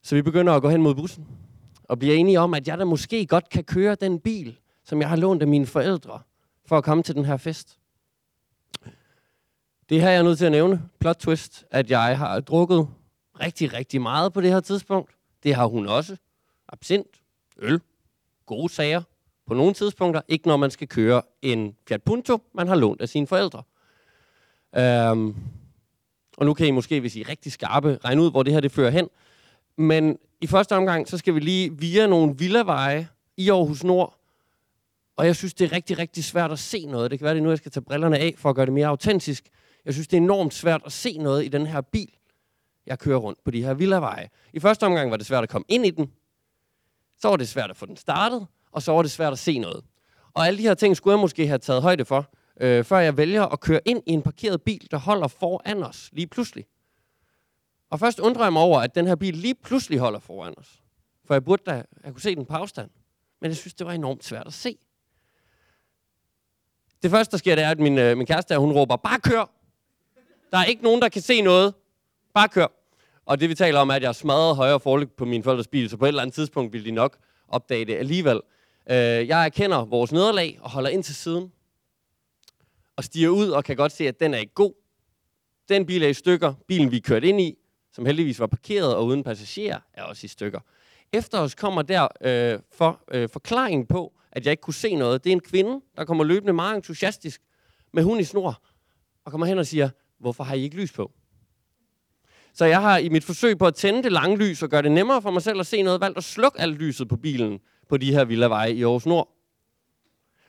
Så 0.03 0.15
vi 0.15 0.22
begynder 0.22 0.53
at 0.53 0.62
gå 0.62 0.70
hen 0.70 0.82
mod 0.82 0.96
bussen, 0.96 1.27
og 1.84 2.00
bliver 2.00 2.15
enige 2.15 2.39
om, 2.39 2.53
at 2.53 2.68
jeg 2.68 2.77
da 2.77 2.86
måske 2.86 3.25
godt 3.25 3.50
kan 3.50 3.63
køre 3.63 3.96
den 3.96 4.20
bil, 4.20 4.60
som 4.84 5.01
jeg 5.01 5.10
har 5.10 5.15
lånt 5.15 5.41
af 5.41 5.48
mine 5.48 5.65
forældre, 5.65 6.22
for 6.65 6.77
at 6.77 6.84
komme 6.84 7.03
til 7.03 7.15
den 7.15 7.25
her 7.25 7.38
fest. 7.38 7.79
Det 9.89 10.01
her 10.01 10.10
jeg 10.10 10.20
er 10.20 10.24
nødt 10.24 10.38
til 10.38 10.46
at 10.46 10.51
nævne, 10.51 10.89
plot 11.00 11.15
twist, 11.15 11.65
at 11.72 11.91
jeg 11.91 12.18
har 12.18 12.39
drukket 12.39 12.88
rigtig, 13.39 13.74
rigtig 13.74 14.01
meget 14.01 14.34
på 14.34 14.41
det 14.41 14.50
her 14.50 14.60
tidspunkt. 14.60 15.12
Det 15.44 15.56
har 15.56 15.65
hun 15.65 15.88
også. 15.88 16.18
Absint, 16.69 17.07
øl, 17.57 17.81
gode 18.45 18.69
sager. 18.69 19.01
På 19.47 19.53
nogle 19.53 19.73
tidspunkter, 19.73 20.21
ikke 20.27 20.47
når 20.47 20.57
man 20.57 20.71
skal 20.71 20.88
køre 20.88 21.21
en 21.41 21.75
Fiat 21.88 22.03
Punto, 22.03 22.38
man 22.53 22.67
har 22.67 22.75
lånt 22.75 23.01
af 23.01 23.09
sine 23.09 23.27
forældre. 23.27 23.63
Øhm, 24.75 25.35
og 26.38 26.45
nu 26.45 26.53
kan 26.53 26.67
I 26.67 26.71
måske, 26.71 26.99
hvis 26.99 27.15
I 27.15 27.21
er 27.21 27.29
rigtig 27.29 27.51
skarpe, 27.51 27.99
regne 28.05 28.21
ud, 28.21 28.31
hvor 28.31 28.43
det 28.43 28.53
her 28.53 28.59
det 28.59 28.71
fører 28.71 28.89
hen. 28.91 29.09
Men 29.77 30.17
i 30.41 30.47
første 30.47 30.75
omgang, 30.75 31.07
så 31.07 31.17
skal 31.17 31.35
vi 31.35 31.39
lige 31.39 31.77
via 31.77 32.07
nogle 32.07 32.38
villaveje 32.38 33.07
i 33.38 33.49
Aarhus 33.49 33.83
Nord. 33.83 34.15
Og 35.15 35.25
jeg 35.25 35.35
synes, 35.35 35.53
det 35.53 35.65
er 35.65 35.71
rigtig, 35.71 35.97
rigtig 35.99 36.23
svært 36.23 36.51
at 36.51 36.59
se 36.59 36.85
noget. 36.85 37.11
Det 37.11 37.19
kan 37.19 37.25
være, 37.25 37.33
det 37.33 37.39
er 37.39 37.43
nu, 37.43 37.49
jeg 37.49 37.57
skal 37.57 37.71
tage 37.71 37.83
brillerne 37.83 38.17
af 38.17 38.33
for 38.38 38.49
at 38.49 38.55
gøre 38.55 38.65
det 38.65 38.73
mere 38.73 38.88
autentisk. 38.88 39.49
Jeg 39.85 39.93
synes, 39.93 40.07
det 40.07 40.17
er 40.17 40.21
enormt 40.21 40.53
svært 40.53 40.81
at 40.85 40.91
se 40.91 41.17
noget 41.17 41.45
i 41.45 41.47
den 41.47 41.65
her 41.65 41.81
bil, 41.81 42.11
jeg 42.85 42.99
kører 42.99 43.17
rundt 43.17 43.43
på 43.43 43.51
de 43.51 43.63
her 43.63 43.73
villaveje. 43.73 44.29
I 44.53 44.59
første 44.59 44.85
omgang 44.85 45.11
var 45.11 45.17
det 45.17 45.25
svært 45.25 45.43
at 45.43 45.49
komme 45.49 45.65
ind 45.67 45.85
i 45.85 45.89
den. 45.89 46.11
Så 47.19 47.27
var 47.27 47.35
det 47.35 47.49
svært 47.49 47.69
at 47.69 47.77
få 47.77 47.85
den 47.85 47.97
startet, 47.97 48.47
og 48.71 48.81
så 48.81 48.91
var 48.91 49.01
det 49.01 49.11
svært 49.11 49.33
at 49.33 49.39
se 49.39 49.59
noget. 49.59 49.83
Og 50.33 50.47
alle 50.47 50.57
de 50.57 50.63
her 50.63 50.73
ting 50.73 50.97
skulle 50.97 51.11
jeg 51.11 51.19
måske 51.19 51.47
have 51.47 51.57
taget 51.57 51.81
højde 51.81 52.05
for, 52.05 52.31
øh, 52.61 52.83
før 52.83 52.97
jeg 52.97 53.17
vælger 53.17 53.45
at 53.45 53.59
køre 53.59 53.79
ind 53.85 54.03
i 54.05 54.11
en 54.11 54.21
parkeret 54.21 54.61
bil, 54.61 54.88
der 54.91 54.97
holder 54.97 55.27
foran 55.27 55.83
os 55.83 56.09
lige 56.13 56.27
pludselig. 56.27 56.65
Og 57.89 57.99
først 57.99 58.19
undrer 58.19 58.43
jeg 58.43 58.53
mig 58.53 58.61
over, 58.61 58.79
at 58.79 58.95
den 58.95 59.07
her 59.07 59.15
bil 59.15 59.35
lige 59.35 59.55
pludselig 59.55 59.99
holder 59.99 60.19
foran 60.19 60.53
os. 60.57 60.81
For 61.25 61.33
jeg 61.33 61.45
burde 61.45 61.63
da 61.65 61.83
jeg 62.03 62.11
kunne 62.11 62.21
se 62.21 62.35
den 62.35 62.45
på 62.45 62.53
afstand. 62.53 62.89
Men 63.41 63.49
jeg 63.49 63.57
synes, 63.57 63.73
det 63.73 63.88
var 63.88 63.93
enormt 63.93 64.25
svært 64.25 64.47
at 64.47 64.53
se. 64.53 64.77
Det 67.03 67.11
første, 67.11 67.31
der 67.31 67.38
sker, 67.38 67.55
det 67.55 67.63
er, 67.63 67.69
at 67.69 67.79
min, 67.79 67.97
øh, 67.97 68.17
min 68.17 68.27
kæreste 68.27 68.57
hun 68.57 68.71
råber, 68.71 68.95
bare 68.95 69.19
kør! 69.19 69.45
Der 70.51 70.57
er 70.57 70.65
ikke 70.65 70.83
nogen, 70.83 71.01
der 71.01 71.09
kan 71.09 71.21
se 71.21 71.41
noget. 71.41 71.73
Bare 72.33 72.49
kør. 72.49 72.67
Og 73.29 73.39
det 73.39 73.50
vi 73.50 73.55
taler 73.55 73.79
om 73.79 73.89
er, 73.89 73.93
at 73.93 74.03
jeg 74.03 74.15
smadrede 74.15 74.55
højre 74.55 74.79
forlygte 74.79 75.15
på 75.17 75.25
min 75.25 75.43
forældres 75.43 75.67
bil, 75.67 75.89
så 75.89 75.98
på 75.98 76.05
et 76.05 76.07
eller 76.07 76.21
andet 76.21 76.33
tidspunkt 76.33 76.74
ville 76.74 76.86
de 76.86 76.91
nok 76.91 77.17
opdage 77.48 77.86
det 77.86 77.95
alligevel. 77.95 78.41
Øh, 78.89 78.95
jeg 79.27 79.45
erkender 79.45 79.86
vores 79.86 80.12
nederlag 80.12 80.59
og 80.62 80.69
holder 80.69 80.89
ind 80.89 81.03
til 81.03 81.15
siden. 81.15 81.51
Og 82.95 83.03
stiger 83.03 83.29
ud 83.29 83.50
og 83.50 83.63
kan 83.63 83.75
godt 83.75 83.91
se, 83.91 84.07
at 84.07 84.19
den 84.19 84.33
er 84.33 84.38
ikke 84.38 84.53
god. 84.53 84.74
Den 85.69 85.86
bil 85.86 86.03
er 86.03 86.07
i 86.07 86.13
stykker. 86.13 86.53
Bilen 86.67 86.91
vi 86.91 87.00
kørte 87.00 87.27
ind 87.27 87.41
i, 87.41 87.55
som 87.93 88.05
heldigvis 88.05 88.39
var 88.39 88.48
parkeret 88.48 88.95
og 88.95 89.05
uden 89.05 89.24
passagerer, 89.24 89.79
er 89.93 90.03
også 90.03 90.25
i 90.25 90.27
stykker. 90.27 90.59
Efter 91.13 91.39
os 91.39 91.55
kommer 91.55 91.81
der 91.81 92.07
øh, 92.21 92.59
for, 92.71 93.03
øh, 93.12 93.29
forklaringen 93.29 93.86
på, 93.86 94.13
at 94.31 94.45
jeg 94.45 94.51
ikke 94.51 94.62
kunne 94.62 94.74
se 94.74 94.95
noget. 94.95 95.24
Det 95.24 95.29
er 95.29 95.33
en 95.33 95.39
kvinde, 95.39 95.81
der 95.98 96.05
kommer 96.05 96.24
løbende 96.24 96.53
meget 96.53 96.75
entusiastisk 96.75 97.41
med 97.93 98.03
hun 98.03 98.19
i 98.19 98.24
snor, 98.24 98.62
og 99.25 99.31
kommer 99.31 99.48
hen 99.48 99.59
og 99.59 99.65
siger, 99.65 99.89
hvorfor 100.19 100.43
har 100.43 100.55
I 100.55 100.62
ikke 100.62 100.77
lys 100.77 100.91
på? 100.91 101.12
Så 102.53 102.65
jeg 102.65 102.82
har 102.82 102.98
i 102.98 103.10
mit 103.10 103.24
forsøg 103.24 103.58
på 103.58 103.68
at 103.68 103.75
tænde 103.75 104.03
det 104.03 104.12
lange 104.12 104.38
lys 104.38 104.63
og 104.63 104.70
gøre 104.70 104.82
det 104.82 104.91
nemmere 104.91 105.22
for 105.22 105.32
mig 105.32 105.41
selv 105.41 105.60
at 105.60 105.68
se 105.68 105.82
noget, 105.82 106.01
valgt 106.01 106.18
at 106.18 106.24
slukke 106.24 106.60
alt 106.60 106.75
lyset 106.75 107.08
på 107.08 107.18
bilen 107.18 107.60
på 107.89 107.98
de 107.98 108.12
her 108.12 108.25
villaveje 108.25 108.72
i 108.72 108.84
Aarhus 108.84 109.06
Nord. 109.06 109.36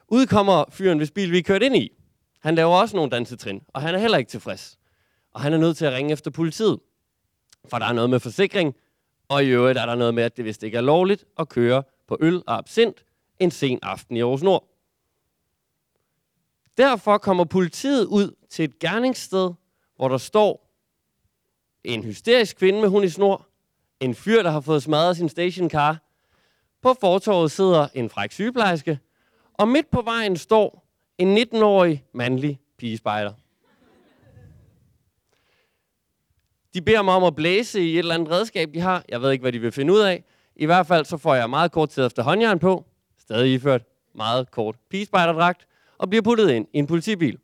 Udkommer 0.08 0.64
fyren, 0.70 0.98
hvis 0.98 1.10
bil 1.10 1.32
vi 1.32 1.42
kørte 1.42 1.66
ind 1.66 1.76
i. 1.76 1.90
Han 2.40 2.54
laver 2.54 2.74
også 2.76 2.96
nogle 2.96 3.10
dansetrin, 3.10 3.62
og 3.68 3.82
han 3.82 3.94
er 3.94 3.98
heller 3.98 4.18
ikke 4.18 4.30
tilfreds. 4.30 4.78
Og 5.32 5.40
han 5.40 5.52
er 5.52 5.58
nødt 5.58 5.76
til 5.76 5.84
at 5.84 5.92
ringe 5.92 6.12
efter 6.12 6.30
politiet. 6.30 6.78
For 7.70 7.78
der 7.78 7.86
er 7.86 7.92
noget 7.92 8.10
med 8.10 8.20
forsikring, 8.20 8.74
og 9.28 9.44
i 9.44 9.48
øvrigt 9.48 9.78
er 9.78 9.86
der 9.86 9.94
noget 9.94 10.14
med, 10.14 10.22
at 10.22 10.36
det 10.36 10.44
vist 10.44 10.62
ikke 10.62 10.76
er 10.76 10.80
lovligt 10.80 11.24
at 11.38 11.48
køre 11.48 11.82
på 12.08 12.16
øl 12.20 12.42
og 12.46 12.58
absint 12.58 13.04
en 13.38 13.50
sen 13.50 13.78
aften 13.82 14.16
i 14.16 14.20
Aarhus 14.20 14.42
Nord. 14.42 14.68
Derfor 16.76 17.18
kommer 17.18 17.44
politiet 17.44 18.06
ud 18.06 18.34
til 18.50 18.64
et 18.64 18.78
gerningssted, 18.78 19.50
hvor 19.96 20.08
der 20.08 20.18
står 20.18 20.69
en 21.84 22.04
hysterisk 22.04 22.56
kvinde 22.56 22.80
med 22.80 22.88
hund 22.88 23.04
i 23.04 23.08
snor, 23.08 23.46
en 24.00 24.14
fyr, 24.14 24.42
der 24.42 24.50
har 24.50 24.60
fået 24.60 24.82
smadret 24.82 25.16
sin 25.16 25.28
stationcar. 25.28 25.98
På 26.82 26.94
fortorvet 27.00 27.50
sidder 27.50 27.88
en 27.94 28.10
fræk 28.10 28.32
sygeplejerske, 28.32 28.98
og 29.54 29.68
midt 29.68 29.90
på 29.90 30.02
vejen 30.02 30.36
står 30.36 30.86
en 31.18 31.38
19-årig 31.38 32.04
mandlig 32.12 32.60
pigespejder. 32.78 33.32
De 36.74 36.82
beder 36.82 37.02
mig 37.02 37.14
om 37.14 37.24
at 37.24 37.36
blæse 37.36 37.80
i 37.80 37.92
et 37.92 37.98
eller 37.98 38.14
andet 38.14 38.30
redskab, 38.30 38.74
de 38.74 38.80
har. 38.80 39.04
Jeg 39.08 39.22
ved 39.22 39.30
ikke, 39.30 39.42
hvad 39.42 39.52
de 39.52 39.58
vil 39.58 39.72
finde 39.72 39.92
ud 39.92 40.00
af. 40.00 40.24
I 40.56 40.66
hvert 40.66 40.86
fald 40.86 41.04
så 41.04 41.16
får 41.16 41.34
jeg 41.34 41.50
meget 41.50 41.72
kort 41.72 41.88
tid 41.88 42.06
efter 42.06 42.22
håndjern 42.22 42.58
på, 42.58 42.84
stadig 43.18 43.52
iført 43.52 43.82
meget 44.14 44.50
kort 44.50 44.76
pigespejderdragt, 44.90 45.66
og 45.98 46.10
bliver 46.10 46.22
puttet 46.22 46.50
ind 46.50 46.66
i 46.72 46.78
en 46.78 46.86
politibil. 46.86 47.38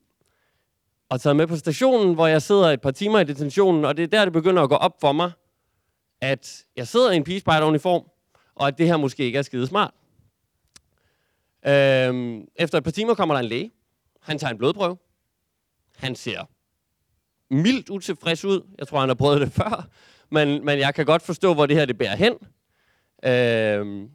Og 1.08 1.20
taget 1.20 1.36
med 1.36 1.46
på 1.46 1.56
stationen, 1.56 2.14
hvor 2.14 2.26
jeg 2.26 2.42
sidder 2.42 2.70
et 2.70 2.80
par 2.80 2.90
timer 2.90 3.18
i 3.18 3.24
detentionen, 3.24 3.84
og 3.84 3.96
det 3.96 4.02
er 4.02 4.06
der, 4.06 4.24
det 4.24 4.32
begynder 4.32 4.62
at 4.62 4.68
gå 4.68 4.74
op 4.74 5.00
for 5.00 5.12
mig, 5.12 5.32
at 6.20 6.64
jeg 6.76 6.88
sidder 6.88 7.10
i 7.10 7.16
en 7.16 7.24
pigespejderuniform, 7.24 8.02
og 8.54 8.68
at 8.68 8.78
det 8.78 8.86
her 8.86 8.96
måske 8.96 9.24
ikke 9.24 9.38
er 9.38 9.42
skide 9.42 9.66
smart. 9.66 9.94
Øhm, 11.66 12.48
efter 12.56 12.78
et 12.78 12.84
par 12.84 12.90
timer 12.90 13.14
kommer 13.14 13.34
der 13.34 13.40
en 13.40 13.48
læge. 13.48 13.72
Han 14.20 14.38
tager 14.38 14.50
en 14.50 14.58
blodprøve. 14.58 14.96
Han 15.96 16.14
ser 16.14 16.44
mildt 17.50 17.90
utilfreds 17.90 18.44
ud. 18.44 18.60
Jeg 18.78 18.88
tror, 18.88 19.00
han 19.00 19.08
har 19.08 19.14
prøvet 19.14 19.40
det 19.40 19.52
før. 19.62 19.88
Men, 20.30 20.64
men 20.64 20.78
jeg 20.78 20.94
kan 20.94 21.06
godt 21.06 21.22
forstå, 21.22 21.54
hvor 21.54 21.66
det 21.66 21.76
her 21.76 21.84
det 21.84 21.98
bærer 21.98 22.16
hen. 22.16 22.34
Øhm, 23.24 24.10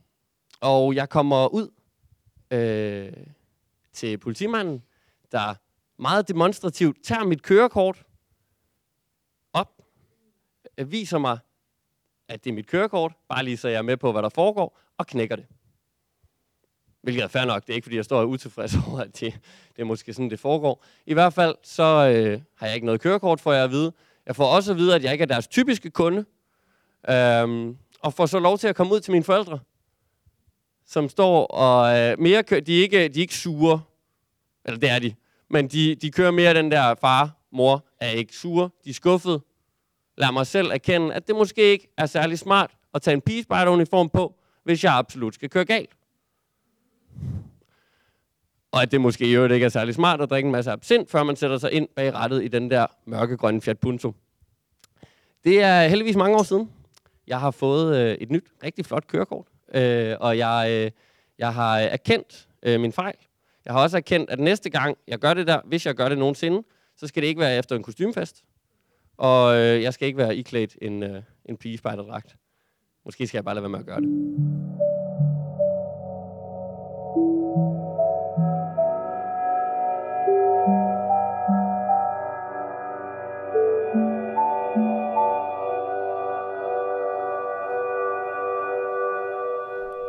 og 0.61 0.95
jeg 0.95 1.09
kommer 1.09 1.47
ud 1.47 1.69
øh, 2.51 3.13
til 3.93 4.17
politimanden, 4.17 4.83
der 5.31 5.55
meget 6.01 6.27
demonstrativt 6.27 7.03
tager 7.03 7.23
mit 7.23 7.41
kørekort 7.43 8.03
op, 9.53 9.81
øh, 10.77 10.91
viser 10.91 11.17
mig, 11.17 11.37
at 12.27 12.43
det 12.43 12.49
er 12.49 12.53
mit 12.53 12.67
kørekort, 12.67 13.13
bare 13.29 13.43
lige 13.43 13.57
så 13.57 13.67
jeg 13.67 13.77
er 13.77 13.81
med 13.81 13.97
på, 13.97 14.11
hvad 14.11 14.21
der 14.21 14.29
foregår, 14.29 14.79
og 14.97 15.07
knækker 15.07 15.35
det. 15.35 15.45
Hvilket 17.01 17.23
er 17.23 17.27
fair 17.27 17.45
nok. 17.45 17.61
Det 17.61 17.69
er 17.69 17.75
ikke, 17.75 17.85
fordi 17.85 17.95
jeg 17.95 18.05
står 18.05 18.23
utilfreds 18.23 18.75
over, 18.87 18.99
at 18.99 19.19
det, 19.19 19.39
det 19.75 19.81
er 19.81 19.83
måske 19.83 20.13
sådan, 20.13 20.29
det 20.29 20.39
foregår. 20.39 20.85
I 21.05 21.13
hvert 21.13 21.33
fald, 21.33 21.55
så 21.63 21.83
øh, 21.83 22.41
har 22.55 22.67
jeg 22.67 22.75
ikke 22.75 22.85
noget 22.85 23.01
kørekort, 23.01 23.41
for 23.41 23.53
jeg 23.53 23.63
at 23.63 23.71
vide. 23.71 23.93
Jeg 24.25 24.35
får 24.35 24.45
også 24.55 24.71
at 24.71 24.77
vide, 24.77 24.95
at 24.95 25.03
jeg 25.03 25.11
ikke 25.11 25.21
er 25.21 25.27
deres 25.27 25.47
typiske 25.47 25.89
kunde. 25.89 26.25
Øhm, 27.09 27.77
og 27.99 28.13
får 28.13 28.25
så 28.25 28.39
lov 28.39 28.57
til 28.57 28.67
at 28.67 28.75
komme 28.75 28.93
ud 28.93 28.99
til 28.99 29.11
mine 29.11 29.23
forældre, 29.23 29.59
som 30.85 31.09
står 31.09 31.45
og 31.45 31.97
øh, 31.97 32.19
mere 32.19 32.43
kører. 32.43 32.61
De 32.61 32.77
er, 32.77 32.81
ikke, 32.81 32.97
de 32.97 33.19
er 33.19 33.21
ikke 33.21 33.35
sure. 33.35 33.81
Eller 34.65 34.79
det 34.79 34.89
er 34.89 34.99
de. 34.99 35.15
Men 35.51 35.67
de, 35.67 35.95
de 35.95 36.11
kører 36.11 36.31
mere 36.31 36.53
den 36.53 36.71
der 36.71 36.95
far, 36.95 37.37
mor 37.51 37.85
er 37.99 38.09
ikke 38.09 38.35
sure. 38.35 38.69
De 38.85 38.89
er 38.89 38.93
skuffede. 38.93 39.41
Lad 40.17 40.31
mig 40.31 40.47
selv 40.47 40.71
erkende, 40.71 41.13
at 41.13 41.27
det 41.27 41.35
måske 41.35 41.61
ikke 41.61 41.87
er 41.97 42.05
særlig 42.05 42.39
smart 42.39 42.71
at 42.93 43.01
tage 43.01 43.13
en 43.13 43.21
pigespejderuniform 43.21 44.09
på, 44.09 44.35
hvis 44.63 44.83
jeg 44.83 44.93
absolut 44.93 45.35
skal 45.35 45.49
køre 45.49 45.65
galt. 45.65 45.89
Og 48.71 48.81
at 48.81 48.91
det 48.91 49.01
måske 49.01 49.25
i 49.25 49.35
øvrigt 49.35 49.53
ikke 49.53 49.65
er 49.65 49.69
særlig 49.69 49.95
smart 49.95 50.21
at 50.21 50.29
drikke 50.29 50.47
en 50.47 50.51
masse 50.51 50.71
absint, 50.71 51.11
før 51.11 51.23
man 51.23 51.35
sætter 51.35 51.57
sig 51.57 51.71
ind 51.71 51.87
bag 51.95 52.13
rattet 52.13 52.43
i 52.43 52.47
den 52.47 52.71
der 52.71 52.85
mørkegrønne 53.05 53.61
Fiat 53.61 53.79
Punto. 53.79 54.13
Det 55.43 55.61
er 55.61 55.87
heldigvis 55.87 56.15
mange 56.15 56.37
år 56.37 56.43
siden. 56.43 56.71
Jeg 57.27 57.39
har 57.39 57.51
fået 57.51 57.97
øh, 57.97 58.15
et 58.15 58.31
nyt, 58.31 58.45
rigtig 58.63 58.85
flot 58.85 59.07
kørekort. 59.07 59.45
Øh, 59.73 60.15
og 60.19 60.37
jeg, 60.37 60.67
øh, 60.71 60.91
jeg 61.37 61.53
har 61.53 61.79
øh, 61.79 61.85
erkendt 61.85 62.47
øh, 62.63 62.79
min 62.79 62.91
fejl. 62.91 63.15
Jeg 63.65 63.73
har 63.73 63.81
også 63.81 63.97
erkendt, 63.97 64.29
at 64.29 64.39
næste 64.39 64.69
gang 64.69 64.97
jeg 65.07 65.19
gør 65.19 65.33
det 65.33 65.47
der, 65.47 65.61
hvis 65.65 65.85
jeg 65.85 65.95
gør 65.95 66.09
det 66.09 66.17
nogensinde, 66.17 66.63
så 66.97 67.07
skal 67.07 67.23
det 67.23 67.27
ikke 67.27 67.41
være 67.41 67.57
efter 67.57 67.75
en 67.75 67.83
kostymfest. 67.83 68.43
Og 69.17 69.55
øh, 69.55 69.83
jeg 69.83 69.93
skal 69.93 70.07
ikke 70.07 70.17
være 70.17 70.35
iklædt 70.35 70.77
en, 70.81 71.03
øh, 71.03 71.23
en 71.45 71.57
pigespejderdragt. 71.57 72.35
Måske 73.05 73.27
skal 73.27 73.37
jeg 73.37 73.45
bare 73.45 73.55
lade 73.55 73.63
være 73.63 73.69
med 73.69 73.79
at 73.79 73.85
gøre 73.85 74.01
det. 74.01 74.09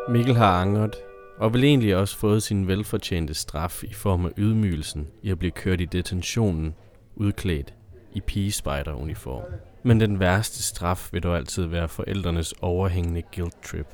Mikkel 0.09 0.35
har 0.35 0.61
angret, 0.61 1.05
og 1.39 1.55
vil 1.55 1.65
egentlig 1.65 1.97
også 1.97 2.17
fået 2.17 2.43
sin 2.43 2.69
velfortjente 2.69 3.35
straf 3.35 3.85
i 3.85 3.93
form 3.93 4.27
af 4.27 4.31
ydmygelsen 4.37 5.09
i 5.23 5.31
at 5.31 5.39
blive 5.39 5.51
kørt 5.51 5.81
i 5.81 5.85
detentionen, 5.85 6.75
udklædt 7.17 7.75
i 8.15 8.21
pigespejderuniform. 8.21 9.43
Men 9.83 10.01
den 10.01 10.21
værste 10.21 10.63
straf 10.63 11.09
vil 11.13 11.23
dog 11.23 11.37
altid 11.37 11.65
være 11.65 11.89
forældrenes 11.89 12.55
overhængende 12.61 13.23
guilt 13.37 13.63
trip. 13.63 13.87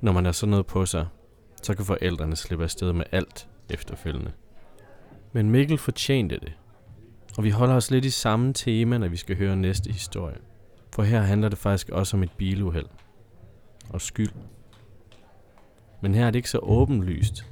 Når 0.00 0.12
man 0.12 0.24
har 0.24 0.32
sådan 0.32 0.50
noget 0.50 0.66
på 0.66 0.86
sig, 0.86 1.06
så 1.62 1.74
kan 1.74 1.84
forældrene 1.84 2.36
slippe 2.36 2.64
afsted 2.64 2.92
med 2.92 3.04
alt 3.12 3.48
efterfølgende. 3.70 4.32
Men 5.32 5.50
Mikkel 5.50 5.78
fortjente 5.78 6.38
det. 6.40 6.52
Og 7.38 7.44
vi 7.44 7.50
holder 7.50 7.74
os 7.74 7.90
lidt 7.90 8.04
i 8.04 8.10
samme 8.10 8.52
tema, 8.52 8.98
når 8.98 9.08
vi 9.08 9.16
skal 9.16 9.36
høre 9.36 9.56
næste 9.56 9.92
historie. 9.92 10.36
For 10.94 11.02
her 11.02 11.20
handler 11.20 11.48
det 11.48 11.58
faktisk 11.58 11.88
også 11.88 12.16
om 12.16 12.22
et 12.22 12.32
biluheld. 12.32 12.86
Og 13.90 14.00
skyld. 14.00 14.32
Men 16.00 16.14
her 16.14 16.26
er 16.26 16.30
det 16.30 16.36
ikke 16.38 16.50
så 16.50 16.58
åbenlyst, 16.58 17.46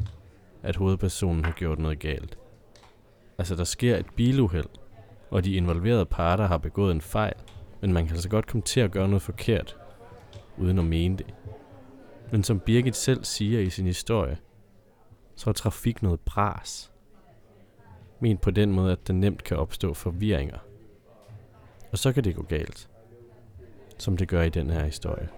at 0.62 0.76
hovedpersonen 0.76 1.44
har 1.44 1.52
gjort 1.52 1.78
noget 1.78 1.98
galt. 1.98 2.38
Altså, 3.38 3.54
der 3.54 3.64
sker 3.64 3.96
et 3.96 4.06
biluheld, 4.16 4.68
og 5.30 5.44
de 5.44 5.52
involverede 5.52 6.06
parter 6.06 6.46
har 6.46 6.58
begået 6.58 6.92
en 6.92 7.00
fejl, 7.00 7.34
men 7.80 7.92
man 7.92 8.06
kan 8.06 8.14
altså 8.14 8.28
godt 8.28 8.46
komme 8.46 8.62
til 8.62 8.80
at 8.80 8.90
gøre 8.90 9.08
noget 9.08 9.22
forkert, 9.22 9.76
uden 10.56 10.78
at 10.78 10.84
mene 10.84 11.16
det. 11.16 11.34
Men 12.32 12.44
som 12.44 12.60
Birgit 12.60 12.96
selv 12.96 13.24
siger 13.24 13.60
i 13.60 13.70
sin 13.70 13.86
historie, 13.86 14.38
så 15.36 15.50
er 15.50 15.54
trafik 15.54 16.02
noget 16.02 16.20
bras. 16.20 16.92
Men 18.20 18.38
på 18.38 18.50
den 18.50 18.72
måde, 18.72 18.92
at 18.92 19.06
der 19.06 19.12
nemt 19.12 19.44
kan 19.44 19.56
opstå 19.56 19.94
forvirringer. 19.94 20.58
Og 21.92 21.98
så 21.98 22.12
kan 22.12 22.24
det 22.24 22.36
gå 22.36 22.42
galt. 22.42 22.88
Som 23.98 24.16
det 24.16 24.28
gør 24.28 24.42
i 24.42 24.48
den 24.48 24.70
her 24.70 24.84
historie. 24.84 25.28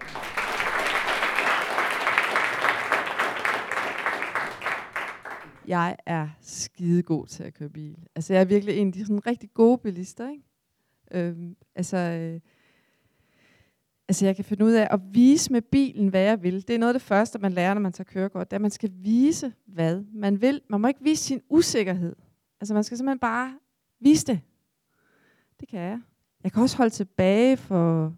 Jeg 5.67 5.95
er 6.05 6.27
skidegod 6.41 7.27
til 7.27 7.43
at 7.43 7.53
køre 7.53 7.69
bil. 7.69 7.97
Altså, 8.15 8.33
jeg 8.33 8.41
er 8.41 8.45
virkelig 8.45 8.77
en 8.77 8.87
af 8.87 8.93
de 8.93 9.05
sådan 9.05 9.27
rigtig 9.27 9.53
gode 9.53 9.77
bilister, 9.77 10.29
ikke? 10.29 10.43
Øhm, 11.11 11.55
altså, 11.75 11.97
øh, 11.97 12.39
altså, 14.07 14.25
jeg 14.25 14.35
kan 14.35 14.45
finde 14.45 14.65
ud 14.65 14.71
af 14.71 14.87
at 14.91 14.99
vise 15.11 15.51
med 15.51 15.61
bilen, 15.61 16.07
hvad 16.07 16.21
jeg 16.21 16.43
vil. 16.43 16.67
Det 16.67 16.75
er 16.75 16.79
noget 16.79 16.93
af 16.93 16.99
det 16.99 17.07
første, 17.07 17.39
man 17.39 17.53
lærer, 17.53 17.73
når 17.73 17.81
man 17.81 17.93
tager 17.93 18.05
kørekort. 18.05 18.51
Det 18.51 18.53
er, 18.53 18.57
at 18.57 18.61
man 18.61 18.71
skal 18.71 18.91
vise, 18.93 19.53
hvad 19.65 20.03
man 20.13 20.41
vil. 20.41 20.61
Man 20.69 20.81
må 20.81 20.87
ikke 20.87 21.03
vise 21.03 21.23
sin 21.23 21.41
usikkerhed. 21.49 22.15
Altså, 22.61 22.73
man 22.73 22.83
skal 22.83 22.97
simpelthen 22.97 23.19
bare 23.19 23.53
vise 23.99 24.25
det. 24.25 24.39
Det 25.59 25.67
kan 25.67 25.79
jeg. 25.79 25.99
Jeg 26.43 26.51
kan 26.51 26.61
også 26.61 26.77
holde 26.77 26.93
tilbage 26.93 27.57
for 27.57 28.15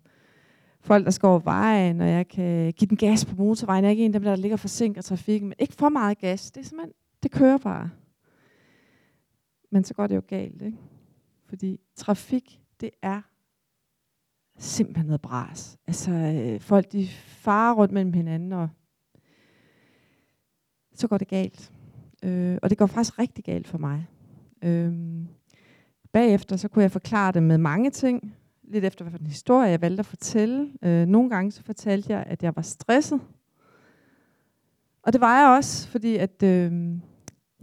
folk, 0.82 1.06
der 1.06 1.12
skal 1.12 1.28
over 1.28 1.40
vejen, 1.40 2.02
og 2.02 2.08
jeg 2.08 2.28
kan 2.28 2.74
give 2.74 2.88
den 2.88 2.98
gas 2.98 3.26
på 3.26 3.36
motorvejen. 3.36 3.84
Jeg 3.84 3.90
er 3.90 3.92
ikke 3.92 4.06
en 4.06 4.16
af 4.16 4.20
dem, 4.20 4.24
der 4.24 4.36
ligger 4.36 4.56
og 4.56 4.60
forsinker 4.60 5.02
trafikken, 5.02 5.50
men 5.50 5.56
ikke 5.60 5.74
for 5.74 5.90
meget 5.90 6.18
gas. 6.18 6.52
Det 6.52 6.62
er 6.62 6.66
simpelthen 6.66 6.94
det 7.24 7.32
kører 7.32 7.58
bare. 7.58 7.90
Men 9.72 9.84
så 9.84 9.94
går 9.94 10.08
det 10.08 10.16
jo 10.16 10.22
galt, 10.28 10.62
ikke? 10.62 10.78
Fordi 11.46 11.80
trafik, 11.96 12.62
det 12.82 12.90
er 13.02 13.22
simpelthen 14.58 15.06
noget 15.06 15.22
bras. 15.22 15.78
Altså, 15.88 16.12
øh, 16.12 16.60
folk 16.60 16.92
de 16.92 17.08
farer 17.28 17.74
rundt 17.74 17.94
mellem 17.94 18.14
hinanden, 18.14 18.54
og 18.54 18.70
så 20.94 21.08
går 21.08 21.18
det 21.18 21.28
galt. 21.28 21.72
Øh, 22.24 22.58
og 22.62 22.70
det 22.70 22.78
går 22.78 22.86
faktisk 22.86 23.20
rigtig 23.20 23.44
galt 23.44 23.68
for 23.68 23.78
mig. 23.78 24.08
Øh, 24.62 24.94
bagefter 26.12 26.56
så 26.56 26.68
kunne 26.68 26.84
jeg 26.84 26.92
forklare 26.92 27.32
det 27.32 27.44
med 27.44 27.58
mange 27.58 27.90
ting. 27.90 28.36
Lidt 28.64 28.86
efter, 28.86 29.06
hvad 29.06 29.20
historie 29.20 29.70
jeg 29.70 29.82
valgte 29.82 30.00
at 30.00 30.06
fortælle. 30.06 30.74
Øh, 30.82 31.06
nogle 31.06 31.30
gange 31.30 31.52
så 31.52 31.64
fortalte 31.64 32.14
jeg, 32.14 32.24
at 32.28 32.44
jeg 32.44 32.56
var 32.56 32.62
stresset. 32.62 33.22
Og 35.04 35.14
det 35.14 35.22
var 35.22 35.40
jeg 35.40 35.58
også, 35.58 35.88
fordi 35.88 36.16
at... 36.16 36.44
Øh, 36.44 37.00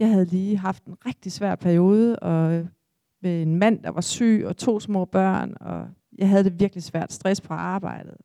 jeg 0.01 0.09
havde 0.09 0.25
lige 0.25 0.57
haft 0.57 0.85
en 0.85 0.95
rigtig 1.05 1.31
svær 1.31 1.55
periode, 1.55 2.19
og 2.19 2.67
med 3.21 3.41
en 3.41 3.55
mand, 3.55 3.83
der 3.83 3.89
var 3.89 4.01
syg, 4.01 4.43
og 4.47 4.57
to 4.57 4.79
små 4.79 5.05
børn, 5.05 5.53
og 5.59 5.87
jeg 6.17 6.29
havde 6.29 6.43
det 6.43 6.59
virkelig 6.59 6.83
svært, 6.83 7.13
stress 7.13 7.41
på 7.41 7.53
arbejdet. 7.53 8.17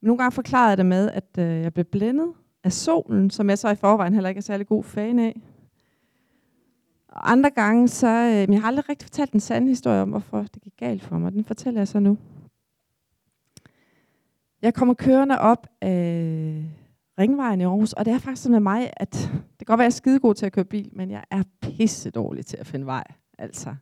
Men 0.00 0.06
nogle 0.06 0.18
gange 0.18 0.32
forklarede 0.32 0.68
jeg 0.68 0.78
det 0.78 0.86
med, 0.86 1.10
at 1.10 1.38
øh, 1.38 1.62
jeg 1.62 1.74
blev 1.74 1.84
blændet 1.84 2.32
af 2.64 2.72
solen, 2.72 3.30
som 3.30 3.50
jeg 3.50 3.58
så 3.58 3.70
i 3.70 3.76
forvejen 3.76 4.14
heller 4.14 4.28
ikke 4.28 4.38
er 4.38 4.42
særlig 4.42 4.66
god 4.66 4.84
fan 4.84 5.18
af. 5.18 5.40
Og 7.08 7.30
andre 7.30 7.50
gange, 7.50 7.88
så 7.88 8.06
øh, 8.08 8.48
men 8.48 8.52
jeg 8.52 8.60
har 8.60 8.68
aldrig 8.68 8.88
rigtig 8.88 9.06
fortalt 9.06 9.32
en 9.32 9.40
sand 9.40 9.68
historie 9.68 10.02
om, 10.02 10.08
hvorfor 10.08 10.42
det 10.42 10.62
gik 10.62 10.76
galt 10.76 11.02
for 11.02 11.18
mig. 11.18 11.32
Den 11.32 11.44
fortæller 11.44 11.80
jeg 11.80 11.88
så 11.88 12.00
nu. 12.00 12.18
Jeg 14.62 14.74
kommer 14.74 14.94
kørende 14.94 15.38
op 15.38 15.66
af 15.80 16.64
Ringvejen 17.22 17.60
i 17.60 17.64
Aarhus, 17.64 17.92
og 17.92 18.04
det 18.04 18.12
er 18.12 18.18
faktisk 18.18 18.42
sådan 18.42 18.52
med 18.52 18.60
mig, 18.60 18.90
at 18.96 19.12
det 19.58 19.58
kan 19.58 19.66
godt 19.66 19.78
være, 19.78 19.86
at 19.86 19.90
jeg 19.90 19.96
er 19.96 20.02
skidegod 20.02 20.34
til 20.34 20.46
at 20.46 20.52
køre 20.52 20.64
bil, 20.64 20.88
men 20.92 21.10
jeg 21.10 21.24
er 21.30 21.42
pisse 21.60 22.10
dårlig 22.10 22.46
til 22.46 22.56
at 22.56 22.66
finde 22.66 22.86
vej. 22.86 23.04
Altså. 23.38 23.74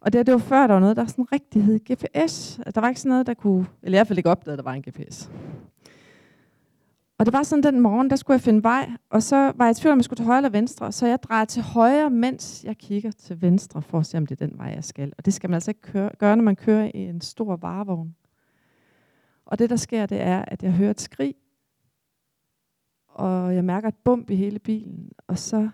Og 0.00 0.12
det, 0.12 0.26
det 0.26 0.32
var 0.32 0.38
før, 0.38 0.66
der 0.66 0.74
var 0.74 0.80
noget, 0.80 0.96
der 0.96 1.06
sådan 1.06 1.32
rigtig 1.32 1.64
hed 1.64 1.78
GPS. 1.78 2.60
Der 2.74 2.80
var 2.80 2.88
ikke 2.88 3.00
sådan 3.00 3.10
noget, 3.10 3.26
der 3.26 3.34
kunne, 3.34 3.66
eller 3.82 3.96
i 3.96 3.98
hvert 3.98 4.06
fald 4.06 4.18
ikke 4.18 4.30
opdagede, 4.30 4.52
at 4.52 4.58
der 4.58 4.70
var 4.70 4.72
en 4.72 4.82
GPS. 4.82 5.30
Og 7.18 7.26
det 7.26 7.32
var 7.32 7.42
sådan 7.42 7.62
den 7.62 7.80
morgen, 7.80 8.10
der 8.10 8.16
skulle 8.16 8.34
jeg 8.34 8.40
finde 8.40 8.62
vej, 8.62 8.90
og 9.10 9.22
så 9.22 9.36
var 9.36 9.64
jeg 9.64 9.70
i 9.70 9.74
tvivl 9.74 9.92
om, 9.92 9.98
jeg 9.98 10.04
skulle 10.04 10.18
til 10.18 10.26
højre 10.26 10.38
eller 10.38 10.50
venstre, 10.50 10.92
så 10.92 11.06
jeg 11.06 11.22
drejer 11.22 11.44
til 11.44 11.62
højre, 11.62 12.10
mens 12.10 12.64
jeg 12.64 12.76
kigger 12.78 13.10
til 13.10 13.42
venstre, 13.42 13.82
for 13.82 13.98
at 13.98 14.06
se, 14.06 14.18
om 14.18 14.26
det 14.26 14.40
er 14.40 14.46
den 14.46 14.58
vej, 14.58 14.66
jeg 14.66 14.84
skal. 14.84 15.12
Og 15.18 15.24
det 15.24 15.34
skal 15.34 15.50
man 15.50 15.54
altså 15.54 15.70
ikke 15.70 15.80
køre, 15.80 16.10
gøre, 16.18 16.36
når 16.36 16.44
man 16.44 16.56
kører 16.56 16.90
i 16.94 16.98
en 16.98 17.20
stor 17.20 17.56
varevogn. 17.56 18.14
Og 19.46 19.58
det, 19.58 19.70
der 19.70 19.76
sker, 19.76 20.06
det 20.06 20.20
er, 20.20 20.44
at 20.48 20.62
jeg 20.62 20.72
hører 20.72 20.90
et 20.90 21.00
skrig, 21.00 21.34
og 23.14 23.54
jeg 23.54 23.64
mærker 23.64 23.88
et 23.88 23.96
bump 24.04 24.30
i 24.30 24.36
hele 24.36 24.58
bilen, 24.58 25.12
og 25.26 25.38
så 25.38 25.70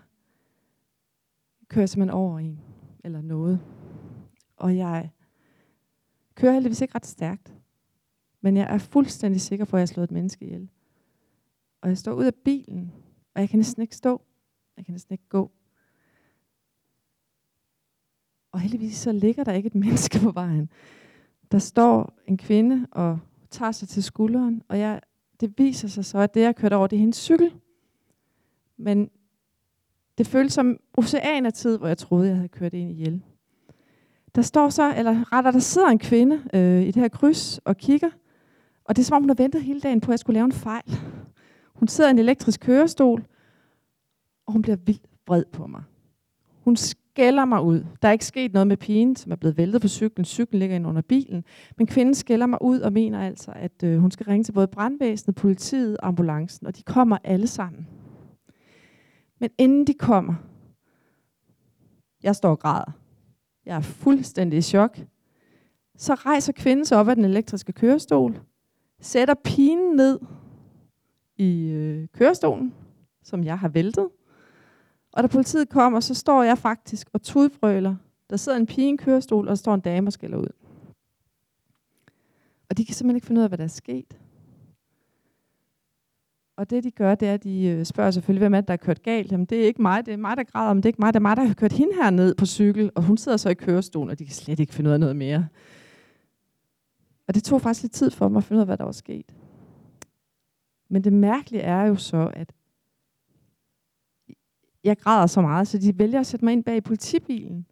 kører 1.67 1.81
jeg 1.81 1.89
simpelthen 1.89 2.17
over 2.17 2.39
en, 2.39 2.59
eller 3.03 3.21
noget. 3.21 3.59
Og 4.57 4.77
jeg 4.77 5.09
kører 6.35 6.53
heldigvis 6.53 6.81
ikke 6.81 6.95
ret 6.95 7.05
stærkt, 7.05 7.55
men 8.41 8.57
jeg 8.57 8.73
er 8.73 8.77
fuldstændig 8.77 9.41
sikker 9.41 9.65
på, 9.65 9.75
at 9.75 9.79
jeg 9.79 9.81
har 9.81 9.93
slået 9.93 10.03
et 10.03 10.11
menneske 10.11 10.45
ihjel. 10.45 10.69
Og 11.81 11.89
jeg 11.89 11.97
står 11.97 12.13
ud 12.13 12.25
af 12.25 12.35
bilen, 12.35 12.93
og 13.35 13.41
jeg 13.41 13.49
kan 13.49 13.59
næsten 13.59 13.81
ikke 13.81 13.95
stå. 13.95 14.21
Jeg 14.77 14.85
kan 14.85 14.93
næsten 14.93 15.13
ikke 15.13 15.29
gå. 15.29 15.51
Og 18.51 18.59
heldigvis 18.59 18.97
så 18.97 19.11
ligger 19.11 19.43
der 19.43 19.51
ikke 19.51 19.67
et 19.67 19.75
menneske 19.85 20.19
på 20.19 20.31
vejen. 20.31 20.69
Der 21.51 21.59
står 21.59 22.19
en 22.27 22.37
kvinde 22.37 22.87
og 22.91 23.19
tager 23.49 23.71
sig 23.71 23.87
til 23.87 24.03
skulderen, 24.03 24.63
og 24.67 24.79
jeg 24.79 25.01
det 25.41 25.53
viser 25.57 25.87
sig 25.87 26.05
så, 26.05 26.17
at 26.17 26.33
det, 26.33 26.41
jeg 26.41 26.55
kørte 26.55 26.75
over, 26.75 26.87
det 26.87 26.95
er 26.95 26.99
hendes 26.99 27.17
cykel. 27.17 27.53
Men 28.77 29.09
det 30.17 30.27
føles 30.27 30.53
som 30.53 30.77
ocean 30.93 31.45
af 31.45 31.53
tid, 31.53 31.77
hvor 31.77 31.87
jeg 31.87 31.97
troede, 31.97 32.27
jeg 32.27 32.35
havde 32.35 32.49
kørt 32.49 32.73
en 32.73 32.89
ihjel. 32.89 33.23
Der 34.35 34.41
står 34.41 34.69
så, 34.69 34.95
eller 34.97 35.33
retter, 35.33 35.51
der 35.51 35.59
sidder 35.59 35.87
en 35.87 35.99
kvinde 35.99 36.41
øh, 36.53 36.81
i 36.81 36.85
det 36.85 36.95
her 36.95 37.07
kryds 37.07 37.57
og 37.57 37.77
kigger, 37.77 38.09
og 38.83 38.95
det 38.95 39.01
er 39.01 39.05
som 39.05 39.15
om, 39.15 39.21
hun 39.21 39.29
har 39.29 39.35
ventet 39.35 39.63
hele 39.63 39.79
dagen 39.79 40.01
på, 40.01 40.11
at 40.11 40.13
jeg 40.13 40.19
skulle 40.19 40.33
lave 40.33 40.45
en 40.45 40.51
fejl. 40.51 40.91
Hun 41.73 41.87
sidder 41.87 42.09
i 42.09 42.11
en 42.11 42.19
elektrisk 42.19 42.59
kørestol, 42.59 43.25
og 44.45 44.53
hun 44.53 44.61
bliver 44.61 44.75
vildt 44.75 45.05
vred 45.27 45.45
på 45.45 45.67
mig. 45.67 45.83
Hun 46.63 46.75
skælder 47.13 47.45
mig 47.45 47.61
ud. 47.61 47.85
Der 48.01 48.07
er 48.07 48.11
ikke 48.11 48.25
sket 48.25 48.53
noget 48.53 48.67
med 48.67 48.77
pigen, 48.77 49.15
som 49.15 49.31
er 49.31 49.35
blevet 49.35 49.57
væltet 49.57 49.81
på 49.81 49.87
cyklen. 49.87 50.25
Cyklen 50.25 50.59
ligger 50.59 50.75
ind 50.75 50.87
under 50.87 51.01
bilen. 51.01 51.43
Men 51.77 51.87
kvinden 51.87 52.15
skælder 52.15 52.45
mig 52.45 52.61
ud 52.61 52.79
og 52.79 52.93
mener 52.93 53.19
altså, 53.19 53.51
at 53.55 53.83
øh, 53.83 53.99
hun 53.99 54.11
skal 54.11 54.25
ringe 54.25 54.43
til 54.43 54.51
både 54.51 54.67
brandvæsenet, 54.67 55.35
politiet 55.35 55.97
og 55.97 56.07
ambulancen. 56.07 56.67
Og 56.67 56.77
de 56.77 56.83
kommer 56.83 57.17
alle 57.23 57.47
sammen. 57.47 57.87
Men 59.39 59.49
inden 59.57 59.87
de 59.87 59.93
kommer, 59.93 60.33
jeg 62.23 62.35
står 62.35 62.49
og 62.49 62.59
græder. 62.59 62.91
Jeg 63.65 63.75
er 63.75 63.81
fuldstændig 63.81 64.57
i 64.57 64.61
chok. 64.61 64.99
Så 65.97 66.13
rejser 66.13 66.53
kvinden 66.53 66.85
sig 66.85 66.97
op 66.97 67.09
af 67.09 67.15
den 67.15 67.25
elektriske 67.25 67.73
kørestol, 67.73 68.39
sætter 69.01 69.33
pigen 69.43 69.95
ned 69.95 70.19
i 71.37 71.69
øh, 71.69 72.07
kørestolen, 72.13 72.73
som 73.23 73.43
jeg 73.43 73.59
har 73.59 73.69
væltet, 73.69 74.07
og 75.13 75.23
da 75.23 75.27
politiet 75.27 75.69
kommer, 75.69 75.99
så 75.99 76.13
står 76.13 76.43
jeg 76.43 76.57
faktisk 76.57 77.09
og 77.13 77.21
tudbrøler. 77.21 77.95
Der 78.29 78.37
sidder 78.37 78.57
en 78.57 78.65
pige 78.65 78.85
i 78.85 78.89
en 78.89 78.97
kørestol, 78.97 79.45
og 79.45 79.49
der 79.49 79.55
står 79.55 79.73
en 79.73 79.79
dame 79.79 80.07
og 80.07 80.13
skælder 80.13 80.37
ud. 80.37 80.49
Og 82.69 82.77
de 82.77 82.85
kan 82.85 82.95
simpelthen 82.95 83.15
ikke 83.15 83.27
finde 83.27 83.39
ud 83.39 83.43
af, 83.43 83.49
hvad 83.49 83.57
der 83.57 83.63
er 83.63 83.67
sket. 83.67 84.17
Og 86.57 86.69
det 86.69 86.83
de 86.83 86.91
gør, 86.91 87.15
det 87.15 87.27
er, 87.27 87.33
at 87.33 87.43
de 87.43 87.65
øh, 87.65 87.85
spørger 87.85 88.11
selvfølgelig, 88.11 88.41
hvem 88.41 88.53
er 88.53 88.61
det, 88.61 88.67
der 88.67 88.71
har 88.71 88.77
kørt 88.77 89.03
galt. 89.03 89.31
Jamen, 89.31 89.45
det 89.45 89.61
er 89.61 89.65
ikke 89.65 89.81
mig, 89.81 90.05
det 90.05 90.13
er 90.13 90.17
mig, 90.17 90.37
der 90.37 90.43
græder, 90.43 90.73
men 90.73 90.83
det 90.83 90.85
er 90.85 90.89
ikke 90.89 91.01
mig, 91.01 91.13
det 91.13 91.19
er 91.19 91.21
mig, 91.21 91.37
der 91.37 91.43
har 91.43 91.53
kørt 91.53 91.71
hende 91.71 91.93
her 91.93 92.09
ned 92.09 92.35
på 92.35 92.45
cykel, 92.45 92.91
og 92.95 93.03
hun 93.03 93.17
sidder 93.17 93.37
så 93.37 93.49
i 93.49 93.53
kørestolen, 93.53 94.09
og 94.09 94.19
de 94.19 94.25
kan 94.25 94.33
slet 94.33 94.59
ikke 94.59 94.73
finde 94.73 94.89
ud 94.89 94.93
af 94.93 94.99
noget 94.99 95.15
mere. 95.15 95.47
Og 97.27 97.35
det 97.35 97.43
tog 97.43 97.61
faktisk 97.61 97.81
lidt 97.81 97.93
tid 97.93 98.11
for 98.11 98.29
mig 98.29 98.37
at 98.37 98.43
finde 98.43 98.57
ud 98.57 98.61
af, 98.61 98.67
hvad 98.67 98.77
der 98.77 98.83
var 98.83 98.91
sket. 98.91 99.35
Men 100.89 101.03
det 101.03 101.13
mærkelige 101.13 101.61
er 101.61 101.85
jo 101.85 101.95
så, 101.95 102.31
at 102.33 102.51
jeg 104.83 104.97
græder 104.97 105.27
så 105.27 105.41
meget, 105.41 105.67
så 105.67 105.77
de 105.77 105.99
vælger 105.99 106.19
at 106.19 106.25
sætte 106.25 106.45
mig 106.45 106.51
ind 106.51 106.63
bag 106.63 106.83
politibilen. 106.83 107.65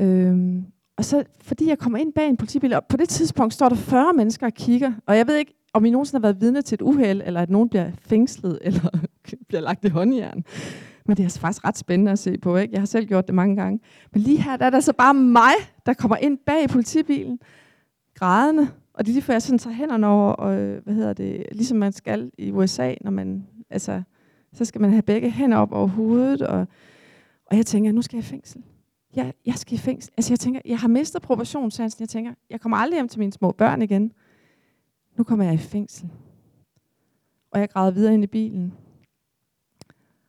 Øhm, 0.00 0.64
og 0.96 1.04
så, 1.04 1.24
fordi 1.40 1.68
jeg 1.68 1.78
kommer 1.78 1.98
ind 1.98 2.12
bag 2.12 2.28
en 2.28 2.36
politibil, 2.36 2.74
og 2.74 2.84
på 2.88 2.96
det 2.96 3.08
tidspunkt 3.08 3.54
står 3.54 3.68
der 3.68 3.76
40 3.76 4.12
mennesker 4.12 4.46
og 4.46 4.52
kigger, 4.52 4.92
og 5.06 5.16
jeg 5.16 5.26
ved 5.26 5.36
ikke, 5.36 5.54
om 5.72 5.84
I 5.84 5.90
nogensinde 5.90 6.20
har 6.20 6.32
været 6.32 6.40
vidne 6.40 6.62
til 6.62 6.74
et 6.74 6.82
uheld, 6.82 7.22
eller 7.24 7.40
at 7.40 7.50
nogen 7.50 7.68
bliver 7.68 7.90
fængslet, 8.00 8.58
eller 8.66 8.88
bliver 9.48 9.60
lagt 9.60 9.84
i 9.84 9.88
håndjern. 9.88 10.44
Men 11.06 11.16
det 11.16 11.22
er 11.22 11.26
altså 11.26 11.40
faktisk 11.40 11.64
ret 11.64 11.78
spændende 11.78 12.12
at 12.12 12.18
se 12.18 12.38
på, 12.38 12.56
ikke? 12.56 12.72
Jeg 12.72 12.80
har 12.80 12.86
selv 12.86 13.06
gjort 13.06 13.26
det 13.26 13.34
mange 13.34 13.56
gange. 13.56 13.80
Men 14.12 14.22
lige 14.22 14.42
her, 14.42 14.56
der 14.56 14.66
er 14.66 14.70
der 14.70 14.80
så 14.80 14.90
altså 14.90 14.92
bare 14.92 15.14
mig, 15.14 15.52
der 15.86 15.94
kommer 15.94 16.16
ind 16.16 16.38
bag 16.46 16.68
politibilen, 16.68 17.38
grædende, 18.14 18.68
Og 18.94 19.06
det 19.06 19.10
er 19.10 19.14
lige 19.14 19.22
før, 19.22 19.34
jeg 19.34 19.42
sådan 19.42 19.58
tager 19.58 19.74
hænderne 19.74 20.06
over, 20.06 20.32
og 20.32 20.60
øh, 20.60 20.84
hvad 20.84 20.94
hedder 20.94 21.12
det, 21.12 21.46
ligesom 21.52 21.78
man 21.78 21.92
skal 21.92 22.30
i 22.38 22.50
USA, 22.50 22.94
når 23.00 23.10
man, 23.10 23.46
altså, 23.70 24.02
så 24.54 24.64
skal 24.64 24.80
man 24.80 24.90
have 24.90 25.02
begge 25.02 25.30
hænder 25.30 25.56
op 25.56 25.72
over 25.72 25.86
hovedet, 25.86 26.42
og, 26.42 26.66
og 27.46 27.56
jeg 27.56 27.66
tænker, 27.66 27.92
nu 27.92 28.02
skal 28.02 28.16
jeg 28.16 28.24
i 28.24 28.28
fængsel. 28.28 28.62
Jeg, 29.16 29.32
jeg 29.46 29.54
skal 29.54 29.74
i 29.74 29.78
fængsel. 29.78 30.12
Altså 30.16 30.32
jeg 30.32 30.40
tænker, 30.40 30.60
jeg 30.64 30.78
har 30.78 30.88
mistet 30.88 31.22
proportionssansen. 31.22 32.00
Jeg 32.00 32.08
tænker, 32.08 32.34
jeg 32.50 32.60
kommer 32.60 32.76
aldrig 32.76 32.96
hjem 32.96 33.08
til 33.08 33.18
mine 33.18 33.32
små 33.32 33.52
børn 33.52 33.82
igen. 33.82 34.12
Nu 35.16 35.24
kommer 35.24 35.44
jeg 35.44 35.54
i 35.54 35.58
fængsel. 35.58 36.10
Og 37.50 37.60
jeg 37.60 37.70
græder 37.70 37.90
videre 37.90 38.14
ind 38.14 38.24
i 38.24 38.26
bilen. 38.26 38.74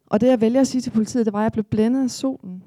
Og 0.06 0.22
det 0.22 0.28
jeg 0.28 0.42
vælger 0.42 0.62
at 0.62 0.68
sige 0.68 0.82
til 0.82 0.92
politiet, 0.92 1.26
det 1.26 1.34
var, 1.34 1.40
at 1.40 1.44
jeg 1.44 1.52
blev 1.52 1.64
blændet 1.64 2.04
af 2.04 2.12
solen. 2.12 2.64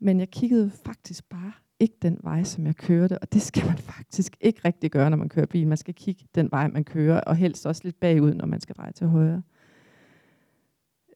Men 0.00 0.20
jeg 0.20 0.30
kiggede 0.30 0.70
faktisk 0.70 1.28
bare 1.28 1.52
ikke 1.82 1.96
den 2.02 2.18
vej, 2.22 2.42
som 2.42 2.66
jeg 2.66 2.76
kørte, 2.76 3.18
og 3.18 3.32
det 3.32 3.42
skal 3.42 3.66
man 3.66 3.78
faktisk 3.94 4.36
ikke 4.40 4.60
rigtig 4.64 4.90
gøre, 4.90 5.10
når 5.10 5.16
man 5.16 5.28
kører 5.28 5.46
bil. 5.46 5.66
Man 5.66 5.76
skal 5.76 5.94
kigge 5.94 6.24
den 6.34 6.48
vej, 6.50 6.68
man 6.68 6.84
kører, 6.84 7.20
og 7.20 7.36
helst 7.36 7.66
også 7.66 7.80
lidt 7.84 8.00
bagud, 8.00 8.34
når 8.34 8.46
man 8.46 8.60
skal 8.60 8.76
dreje 8.76 8.92
til 8.92 9.06
højre. 9.06 9.42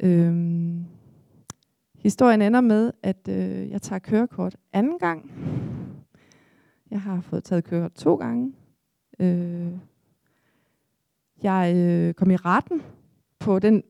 Øhm. 0.01 0.85
Historien 1.99 2.43
ender 2.43 2.61
med, 2.61 2.93
at 3.03 3.29
øh, 3.29 3.71
jeg 3.71 3.83
tager 3.83 3.99
kørekort 3.99 4.57
anden 4.73 4.99
gang. 4.99 5.31
Jeg 6.91 7.01
har 7.01 7.21
fået 7.21 7.45
taget 7.45 7.65
kørekort 7.65 7.93
to 7.93 8.15
gange. 8.15 8.53
Øh. 9.19 9.73
Jeg 11.43 11.75
øh, 11.77 12.15
kom 12.15 12.31
i 12.31 12.37
retten 12.37 12.83
på 13.39 13.59
den 13.59 13.83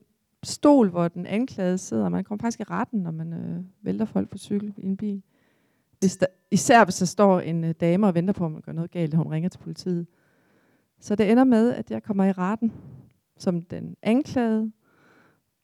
stol, 0.42 0.88
hvor 0.88 1.08
den 1.08 1.26
anklagede 1.26 1.78
sidder. 1.78 2.08
Man 2.08 2.24
kommer 2.24 2.42
faktisk 2.42 2.60
i 2.60 2.64
retten, 2.64 3.00
når 3.00 3.10
man 3.10 3.32
øh, 3.32 3.64
vælter 3.82 4.04
folk 4.04 4.30
på 4.30 4.38
cykel 4.38 4.74
i 4.76 4.86
en 4.86 4.96
bil. 4.96 5.22
Hvis 6.00 6.16
der, 6.16 6.26
især 6.50 6.85
hvis 6.85 6.96
der 6.96 7.06
står 7.06 7.40
en 7.40 7.64
øh, 7.64 7.74
dame 7.80 8.06
og 8.06 8.14
venter 8.14 8.35
på, 8.35 8.46
at 8.46 8.52
man 8.52 8.61
gør 8.61 8.72
noget 8.72 8.90
galt, 8.90 9.14
og 9.14 9.18
hun 9.18 9.32
ringer 9.32 9.48
til 9.48 9.59
politiet. 9.59 10.06
Så 11.00 11.14
det 11.14 11.30
ender 11.30 11.44
med, 11.44 11.74
at 11.74 11.90
jeg 11.90 12.02
kommer 12.02 12.24
i 12.24 12.32
retten 12.32 12.72
som 13.38 13.62
den 13.62 13.96
anklagede, 14.02 14.72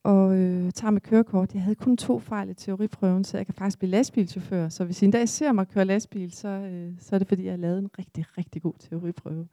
og 0.02 0.36
øh, 0.36 0.72
tager 0.72 0.90
med 0.90 1.00
kørekort. 1.00 1.54
Jeg 1.54 1.62
havde 1.62 1.74
kun 1.74 1.96
to 1.96 2.18
fejl 2.18 2.50
i 2.50 2.54
teoriprøven, 2.54 3.24
så 3.24 3.36
jeg 3.36 3.46
kan 3.46 3.54
faktisk 3.54 3.78
blive 3.78 3.90
lastbilchauffør. 3.90 4.68
Så 4.68 4.84
hvis 4.84 5.02
I 5.02 5.04
en 5.04 5.10
dag 5.10 5.28
ser 5.28 5.52
mig 5.52 5.68
køre 5.68 5.84
lastbil, 5.84 6.32
så, 6.32 6.48
øh, 6.48 6.92
så 6.98 7.14
er 7.14 7.18
det 7.18 7.28
fordi, 7.28 7.44
jeg 7.44 7.52
har 7.52 7.58
lavet 7.58 7.78
en 7.78 7.90
rigtig, 7.98 8.24
rigtig 8.38 8.62
god 8.62 8.74
teoriprøve. 8.78 9.48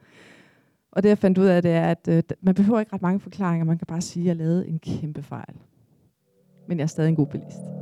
Og 0.92 1.04
det 1.04 1.10
jeg 1.10 1.18
fandt 1.18 1.38
ud 1.38 1.46
af, 1.46 1.62
det 1.62 1.72
er, 1.72 1.92
at 1.92 2.08
øh, 2.10 2.24
man 2.42 2.56
behøver 2.56 2.80
ikke 2.80 2.94
ret 2.94 3.02
mange 3.02 3.20
forklaringer. 3.20 3.66
Man 3.66 3.78
kan 3.78 3.88
bare 3.88 4.02
sige, 4.02 4.24
at 4.24 4.28
jeg 4.28 4.36
lavede 4.36 4.68
en 4.68 4.80
kæmpe 4.80 5.24
fejl. 5.24 5.56
Men 6.68 6.78
jeg 6.78 6.84
er 6.84 6.88
stadig 6.88 7.10
en 7.10 7.16
god 7.16 7.28
bilist. 7.28 7.79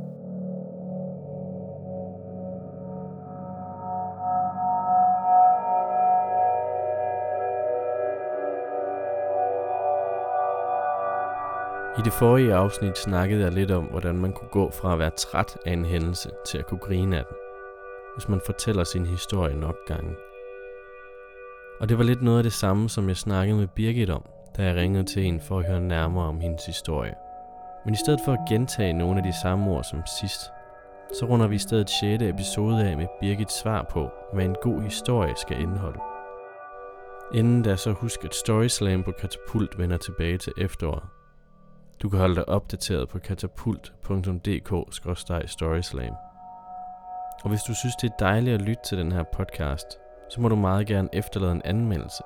I 11.98 12.00
det 12.00 12.12
forrige 12.12 12.54
afsnit 12.54 12.98
snakkede 12.98 13.44
jeg 13.44 13.52
lidt 13.52 13.70
om, 13.70 13.84
hvordan 13.84 14.16
man 14.16 14.32
kunne 14.32 14.48
gå 14.50 14.70
fra 14.70 14.92
at 14.92 14.98
være 14.98 15.10
træt 15.10 15.58
af 15.66 15.72
en 15.72 15.84
hændelse 15.84 16.30
til 16.46 16.58
at 16.58 16.66
kunne 16.66 16.80
grine 16.80 17.18
af 17.18 17.24
den, 17.24 17.36
hvis 18.16 18.28
man 18.28 18.40
fortæller 18.46 18.84
sin 18.84 19.06
historie 19.06 19.56
nok 19.56 19.76
gange. 19.86 20.14
Og 21.80 21.88
det 21.88 21.98
var 21.98 22.04
lidt 22.04 22.22
noget 22.22 22.38
af 22.38 22.42
det 22.42 22.52
samme, 22.52 22.88
som 22.88 23.08
jeg 23.08 23.16
snakkede 23.16 23.58
med 23.58 23.66
Birgit 23.66 24.10
om, 24.10 24.22
da 24.56 24.64
jeg 24.64 24.76
ringede 24.76 25.04
til 25.04 25.22
hende 25.22 25.40
for 25.40 25.58
at 25.58 25.66
høre 25.66 25.80
nærmere 25.80 26.24
om 26.24 26.40
hendes 26.40 26.66
historie. 26.66 27.14
Men 27.84 27.94
i 27.94 27.96
stedet 27.96 28.20
for 28.24 28.32
at 28.32 28.48
gentage 28.48 28.92
nogle 28.92 29.18
af 29.18 29.22
de 29.22 29.40
samme 29.42 29.70
ord 29.70 29.84
som 29.84 30.02
sidst, 30.20 30.40
så 31.18 31.26
runder 31.26 31.46
vi 31.46 31.54
i 31.54 31.58
stedet 31.58 31.90
6. 31.90 32.22
episode 32.22 32.84
af 32.84 32.96
med 32.96 33.06
Birgits 33.20 33.60
svar 33.60 33.86
på, 33.90 34.08
hvad 34.32 34.44
en 34.44 34.56
god 34.62 34.82
historie 34.82 35.34
skal 35.36 35.60
indeholde. 35.60 36.00
Inden 37.34 37.62
da 37.62 37.76
så 37.76 37.92
husk 37.92 38.24
at 38.24 38.34
Storyslam 38.34 39.02
på 39.02 39.12
Katapult 39.12 39.78
vender 39.78 39.96
tilbage 39.96 40.38
til 40.38 40.52
efteråret. 40.56 41.17
Du 42.02 42.08
kan 42.08 42.18
holde 42.18 42.34
dig 42.34 42.48
opdateret 42.48 43.08
på 43.12 43.18
katapult.dk-storyslam. 43.18 46.14
Og 47.44 47.48
hvis 47.50 47.62
du 47.68 47.72
synes, 47.80 47.96
det 48.00 48.06
er 48.10 48.16
dejligt 48.28 48.54
at 48.54 48.62
lytte 48.68 48.82
til 48.88 48.98
den 49.02 49.12
her 49.12 49.24
podcast, 49.38 49.88
så 50.32 50.36
må 50.40 50.46
du 50.48 50.56
meget 50.68 50.86
gerne 50.86 51.08
efterlade 51.12 51.52
en 51.52 51.62
anmeldelse, 51.64 52.22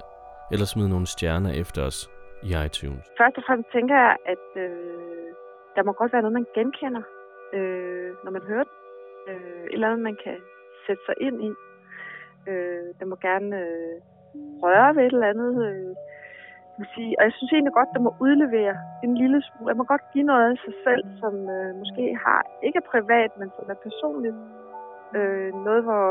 eller 0.52 0.66
smide 0.66 0.88
nogle 0.94 1.06
stjerner 1.06 1.52
efter 1.62 1.80
os 1.88 2.10
i 2.48 2.50
iTunes. 2.66 3.04
Først 3.20 3.36
og 3.36 3.42
fremmest 3.46 3.68
tænker 3.76 3.96
jeg, 4.04 4.16
at 4.26 4.46
øh, 4.64 4.70
der 5.76 5.82
må 5.82 5.92
godt 5.92 6.12
være 6.12 6.22
noget, 6.22 6.38
man 6.40 6.46
genkender, 6.54 7.02
øh, 7.56 8.10
når 8.24 8.30
man 8.36 8.42
hører 8.50 8.64
det. 8.64 8.72
Øh, 9.28 9.64
eller 9.72 9.86
andet, 9.88 10.02
man 10.10 10.16
kan 10.24 10.36
sætte 10.86 11.02
sig 11.06 11.14
ind 11.26 11.38
i. 11.48 11.50
Øh, 12.50 12.86
der 12.98 13.04
må 13.10 13.16
gerne 13.28 13.50
øh, 13.66 13.96
røre 14.62 14.90
ved 14.96 15.02
et 15.02 15.12
eller 15.12 15.32
andet. 15.34 15.54
Øh, 15.68 15.92
man 16.82 16.94
sige. 16.96 17.12
Og 17.18 17.22
jeg 17.26 17.32
synes 17.34 17.52
egentlig 17.52 17.78
godt, 17.80 17.94
der 17.96 18.06
må 18.06 18.10
udlevere 18.26 18.74
en 19.06 19.12
lille 19.22 19.38
smule. 19.46 19.70
Jeg 19.72 19.80
må 19.80 19.84
godt 19.92 20.04
give 20.12 20.26
noget 20.30 20.44
af 20.50 20.56
sig 20.64 20.74
selv, 20.86 21.04
som 21.20 21.34
øh, 21.56 21.70
måske 21.80 22.04
har 22.24 22.40
ikke 22.66 22.78
er 22.82 22.90
privat, 22.94 23.30
men 23.40 23.48
som 23.56 23.64
er 23.74 23.78
personligt. 23.86 24.38
Øh, 25.16 25.50
noget, 25.66 25.82
hvor, 25.86 26.04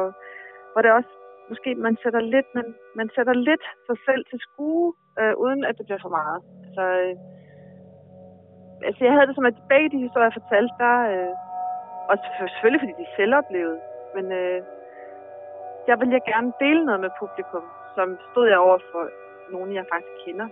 hvor 0.72 0.82
det 0.82 0.92
også 1.00 1.14
måske 1.52 1.70
man 1.76 1.96
sætter 2.04 2.22
lidt, 2.34 2.50
man, 2.58 2.68
man 3.00 3.08
sætter 3.16 3.36
lidt 3.50 3.66
sig 3.88 3.98
selv 4.08 4.22
til 4.30 4.40
skue, 4.48 4.94
øh, 5.20 5.34
uden 5.44 5.62
at 5.70 5.78
det 5.78 5.86
bliver 5.86 6.04
for 6.06 6.14
meget. 6.20 6.40
Så 6.76 6.84
øh, 7.04 7.16
altså 8.88 9.02
jeg 9.06 9.14
havde 9.14 9.28
det 9.28 9.36
som, 9.36 9.52
at 9.52 9.58
begge 9.74 9.90
de 9.94 10.04
historier, 10.06 10.30
jeg 10.30 10.40
fortalte, 10.42 10.74
der, 10.86 10.98
øh, 11.14 11.34
og 12.10 12.16
selvfølgelig 12.54 12.82
fordi 12.84 13.00
de 13.00 13.08
er 13.10 13.16
selvoplevede, 13.20 13.80
men 14.16 14.26
øh, 14.42 14.60
jeg 15.90 15.96
ville 16.00 16.14
jeg 16.18 16.24
gerne 16.34 16.52
dele 16.64 16.82
noget 16.86 17.02
med 17.06 17.18
publikum, 17.22 17.66
som 17.96 18.08
stod 18.30 18.46
jeg 18.54 18.60
over 18.68 18.78
for 18.92 19.04
nogen, 19.54 19.70
jeg 19.76 19.86
faktisk 19.94 20.16
kender. 20.26 20.48